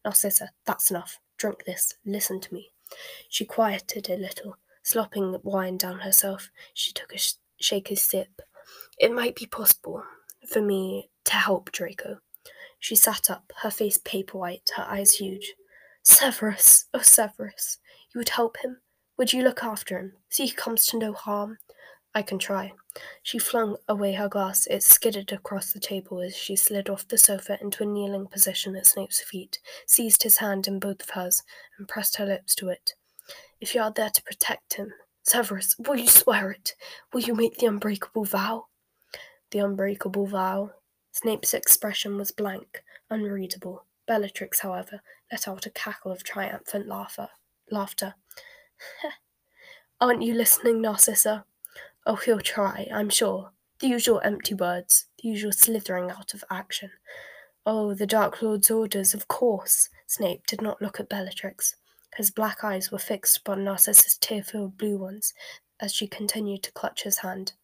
Narcissa, 0.05 0.51
that's 0.65 0.91
enough. 0.91 1.19
Drink 1.37 1.65
this. 1.65 1.95
Listen 2.07 2.41
to 2.41 2.55
me. 2.55 2.71
She 3.29 3.45
quieted 3.45 4.09
a 4.09 4.17
little, 4.17 4.57
slopping 4.83 5.33
the 5.33 5.41
wine 5.43 5.77
down 5.77 6.01
herself. 6.01 6.51
She 6.73 6.93
took 6.93 7.13
a 7.13 7.19
sh- 7.19 7.35
shaky 7.61 7.97
sip. 7.97 8.41
It 8.99 9.13
might 9.13 9.35
be 9.35 9.47
possible 9.47 10.05
for 10.49 10.63
me 10.63 11.11
to 11.25 11.35
help 11.35 11.73
Draco. 11.73 12.21
She 12.79 12.95
sat 12.97 13.31
up, 13.31 13.53
her 13.63 13.71
face 13.71 13.99
paper 13.99 14.39
white, 14.39 14.71
her 14.77 14.85
eyes 14.85 15.13
huge. 15.17 15.55
Severus, 16.07 16.85
oh 16.93 17.01
Severus, 17.01 17.79
you 18.13 18.19
would 18.19 18.29
help 18.29 18.59
him? 18.59 18.77
Would 19.17 19.33
you 19.33 19.43
look 19.43 19.65
after 19.65 19.99
him? 19.99 20.13
See 20.29 20.45
he 20.45 20.53
comes 20.53 20.85
to 20.87 20.99
no 20.99 21.15
harm? 21.15 21.57
I 22.15 22.21
can 22.21 22.39
try. 22.39 22.73
She 23.23 23.39
flung 23.39 23.77
away 23.89 24.13
her 24.13 24.29
glass. 24.29 24.67
It 24.67 24.83
skidded 24.83 25.33
across 25.33 25.73
the 25.73 25.81
table 25.81 26.21
as 26.21 26.37
she 26.37 26.57
slid 26.57 26.91
off 26.91 27.09
the 27.09 27.17
sofa 27.17 27.59
into 27.61 27.83
a 27.83 27.87
kneeling 27.87 28.27
position 28.27 28.77
at 28.77 28.87
Snape's 28.87 29.21
feet, 29.23 29.59
seized 29.87 30.23
his 30.23 30.37
hand 30.39 30.69
in 30.69 30.79
both 30.79 31.03
of 31.03 31.11
hers, 31.11 31.43
and 31.79 31.89
pressed 31.89 32.17
her 32.19 32.27
lips 32.27 32.55
to 32.57 32.69
it. 32.69 32.93
If 33.61 33.75
you 33.75 33.81
are 33.81 33.91
there 33.91 34.11
to 34.11 34.23
protect 34.23 34.75
him, 34.75 34.93
Severus, 35.23 35.75
will 35.79 35.97
you 35.97 36.09
swear 36.09 36.51
it? 36.51 36.75
Will 37.15 37.23
you 37.23 37.35
make 37.35 37.57
the 37.57 37.67
unbreakable 37.67 38.27
vow? 38.27 38.67
The 39.53 39.61
unbreakable 39.61 40.27
vow. 40.27 40.73
Snape's 41.13 41.55
expression 41.55 42.19
was 42.19 42.31
blank, 42.31 42.85
unreadable. 43.11 43.87
Bellatrix, 44.07 44.61
however, 44.61 45.01
let 45.35 45.49
out 45.49 45.67
a 45.67 45.71
cackle 45.71 46.13
of 46.13 46.23
triumphant 46.23 46.87
laughter. 46.87 47.27
laughter. 47.69 48.15
Aren't 50.01 50.23
you 50.23 50.33
listening, 50.33 50.81
Narcissa? 50.81 51.45
Oh, 52.07 52.15
he'll 52.15 52.39
try, 52.39 52.87
I'm 52.95 53.11
sure. 53.11 53.51
The 53.81 53.89
usual 53.89 54.21
empty 54.23 54.55
words, 54.55 55.07
the 55.21 55.29
usual 55.29 55.51
slithering 55.51 56.09
out 56.09 56.35
of 56.35 56.45
action. 56.53 56.93
Oh, 57.67 57.95
the 57.95 58.07
Dark 58.07 58.43
Lord's 58.43 58.71
orders, 58.71 59.13
of 59.13 59.27
course. 59.27 59.89
Snape 60.07 60.47
did 60.47 60.63
not 60.63 60.81
look 60.81 61.01
at 61.01 61.09
Bellatrix. 61.09 61.75
His 62.15 62.31
black 62.31 62.63
eyes 62.63 62.93
were 62.93 62.99
fixed 62.99 63.39
upon 63.39 63.65
Narcissa's 63.65 64.17
tear-filled 64.17 64.79
blue 64.79 64.99
ones 64.99 65.35
as 65.81 65.93
she 65.93 66.07
continued 66.07 66.63
to 66.63 66.73
clutch 66.73 67.03
his 67.03 67.19
hand. 67.19 67.55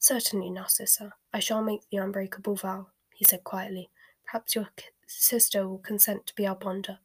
Certainly, 0.00 0.50
Narcissa, 0.50 1.12
I 1.32 1.38
shall 1.38 1.62
make 1.62 1.82
the 1.88 1.98
unbreakable 1.98 2.56
vow, 2.56 2.88
he 3.14 3.24
said 3.24 3.44
quietly. 3.44 3.90
Perhaps 4.24 4.56
your 4.56 4.70
sister 5.06 5.68
will 5.68 5.78
consent 5.78 6.26
to 6.26 6.34
be 6.34 6.46
our 6.46 6.56
bonder. 6.56 6.98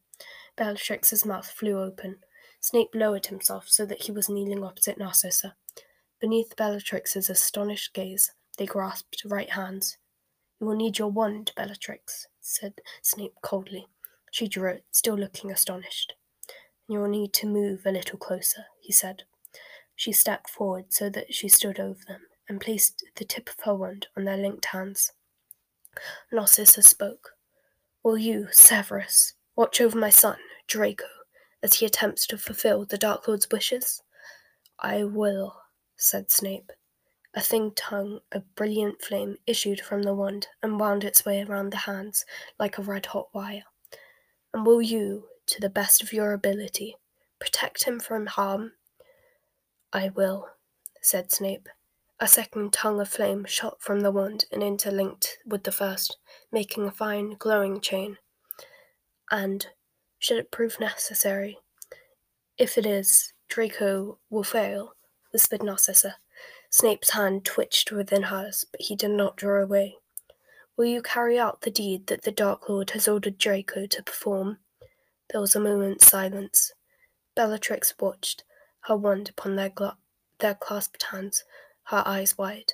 Bellatrix's 0.55 1.25
mouth 1.25 1.49
flew 1.49 1.79
open. 1.79 2.17
Snape 2.59 2.89
lowered 2.93 3.27
himself 3.27 3.67
so 3.67 3.85
that 3.85 4.03
he 4.03 4.11
was 4.11 4.29
kneeling 4.29 4.63
opposite 4.63 4.97
Narcissa. 4.97 5.55
Beneath 6.19 6.55
Bellatrix's 6.55 7.29
astonished 7.29 7.93
gaze, 7.93 8.31
they 8.57 8.65
grasped 8.65 9.23
right 9.25 9.49
hands. 9.49 9.97
You 10.59 10.67
will 10.67 10.75
need 10.75 10.99
your 10.99 11.07
wand, 11.07 11.51
Bellatrix, 11.55 12.27
said 12.39 12.73
Snape 13.01 13.33
coldly. 13.41 13.87
She 14.31 14.47
drew 14.47 14.69
it, 14.69 14.85
still 14.91 15.15
looking 15.15 15.51
astonished. 15.51 16.13
You 16.87 16.99
will 16.99 17.09
need 17.09 17.33
to 17.33 17.47
move 17.47 17.81
a 17.85 17.91
little 17.91 18.19
closer, 18.19 18.65
he 18.79 18.93
said. 18.93 19.23
She 19.95 20.11
stepped 20.11 20.49
forward 20.49 20.93
so 20.93 21.09
that 21.09 21.33
she 21.33 21.47
stood 21.47 21.79
over 21.79 21.99
them 22.07 22.21
and 22.47 22.61
placed 22.61 23.03
the 23.15 23.25
tip 23.25 23.49
of 23.49 23.63
her 23.65 23.73
wand 23.73 24.07
on 24.15 24.25
their 24.25 24.37
linked 24.37 24.65
hands. 24.65 25.13
Narcissa 26.31 26.81
spoke. 26.81 27.31
Will 28.03 28.17
you, 28.17 28.47
Severus, 28.51 29.33
watch 29.55 29.79
over 29.79 29.95
my 29.95 30.09
son, 30.09 30.37
Draco, 30.67 31.05
as 31.61 31.75
he 31.75 31.85
attempts 31.85 32.25
to 32.27 32.37
fulfill 32.37 32.83
the 32.83 32.97
Dark 32.97 33.27
Lord's 33.27 33.47
wishes? 33.51 34.01
I 34.79 35.03
will, 35.03 35.61
said 35.97 36.31
Snape. 36.31 36.71
A 37.35 37.41
thin 37.41 37.71
tongue 37.75 38.19
of 38.31 38.55
brilliant 38.55 39.03
flame 39.03 39.37
issued 39.45 39.81
from 39.81 40.01
the 40.01 40.15
wand 40.15 40.47
and 40.63 40.79
wound 40.79 41.03
its 41.03 41.25
way 41.25 41.43
around 41.43 41.69
the 41.69 41.77
hands 41.77 42.25
like 42.57 42.79
a 42.79 42.81
red 42.81 43.05
hot 43.05 43.27
wire. 43.33 43.65
And 44.51 44.65
will 44.65 44.81
you, 44.81 45.25
to 45.45 45.61
the 45.61 45.69
best 45.69 46.01
of 46.01 46.11
your 46.11 46.33
ability, 46.33 46.95
protect 47.39 47.83
him 47.83 47.99
from 47.99 48.25
harm? 48.25 48.71
I 49.93 50.09
will, 50.09 50.49
said 51.03 51.31
Snape. 51.31 51.69
A 52.21 52.27
second 52.27 52.71
tongue 52.71 53.01
of 53.01 53.09
flame 53.09 53.45
shot 53.45 53.81
from 53.81 54.01
the 54.01 54.11
wand 54.11 54.45
and 54.51 54.61
interlinked 54.61 55.39
with 55.43 55.63
the 55.63 55.71
first, 55.71 56.17
making 56.51 56.85
a 56.85 56.91
fine, 56.91 57.35
glowing 57.39 57.81
chain. 57.81 58.19
And, 59.31 59.65
should 60.19 60.37
it 60.37 60.51
prove 60.51 60.79
necessary, 60.79 61.57
if 62.59 62.77
it 62.77 62.85
is, 62.85 63.33
Draco 63.49 64.19
will 64.29 64.43
fail 64.43 64.93
whispered 65.31 65.63
Narcissa. 65.63 66.17
Snape's 66.69 67.09
hand 67.09 67.43
twitched 67.43 67.91
within 67.91 68.23
hers, 68.23 68.65
but 68.71 68.81
he 68.81 68.95
did 68.95 69.11
not 69.11 69.35
draw 69.35 69.61
away. 69.63 69.95
Will 70.77 70.85
you 70.85 71.01
carry 71.01 71.39
out 71.39 71.61
the 71.61 71.71
deed 71.71 72.05
that 72.07 72.21
the 72.21 72.31
Dark 72.31 72.69
Lord 72.69 72.91
has 72.91 73.07
ordered 73.07 73.39
Draco 73.39 73.87
to 73.87 74.03
perform? 74.03 74.59
There 75.31 75.41
was 75.41 75.55
a 75.55 75.59
moment's 75.59 76.07
silence. 76.07 76.71
Bellatrix 77.35 77.95
watched, 77.99 78.43
her 78.81 78.95
wand 78.95 79.29
upon 79.29 79.55
their, 79.55 79.69
gla- 79.69 79.97
their 80.39 80.53
clasped 80.55 81.03
hands, 81.03 81.43
her 81.91 82.03
eyes 82.05 82.37
wide. 82.37 82.73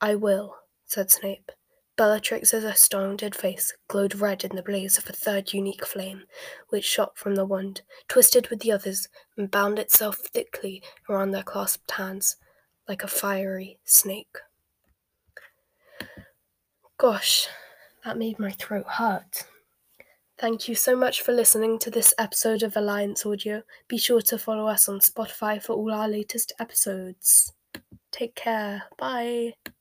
I 0.00 0.14
will, 0.14 0.56
said 0.86 1.10
Snape. 1.10 1.50
Bellatrix's 1.96 2.64
astounded 2.64 3.34
face 3.34 3.74
glowed 3.88 4.14
red 4.14 4.44
in 4.44 4.54
the 4.56 4.62
blaze 4.62 4.96
of 4.96 5.10
a 5.10 5.12
third 5.12 5.52
unique 5.52 5.84
flame, 5.84 6.22
which 6.68 6.84
shot 6.84 7.18
from 7.18 7.34
the 7.34 7.44
wand, 7.44 7.82
twisted 8.08 8.48
with 8.48 8.60
the 8.60 8.72
others, 8.72 9.08
and 9.36 9.50
bound 9.50 9.78
itself 9.78 10.16
thickly 10.16 10.82
around 11.08 11.32
their 11.32 11.42
clasped 11.42 11.90
hands, 11.90 12.36
like 12.88 13.02
a 13.02 13.08
fiery 13.08 13.78
snake. 13.84 14.38
Gosh, 16.96 17.48
that 18.04 18.16
made 18.16 18.38
my 18.38 18.52
throat 18.52 18.86
hurt. 18.86 19.44
Thank 20.38 20.68
you 20.68 20.74
so 20.74 20.96
much 20.96 21.22
for 21.22 21.32
listening 21.32 21.78
to 21.80 21.90
this 21.90 22.14
episode 22.18 22.62
of 22.62 22.76
Alliance 22.76 23.26
Audio. 23.26 23.62
Be 23.88 23.98
sure 23.98 24.22
to 24.22 24.38
follow 24.38 24.68
us 24.68 24.88
on 24.88 25.00
Spotify 25.00 25.60
for 25.62 25.74
all 25.74 25.92
our 25.92 26.08
latest 26.08 26.52
episodes. 26.60 27.52
Take 28.12 28.34
care. 28.34 28.84
Bye. 28.98 29.54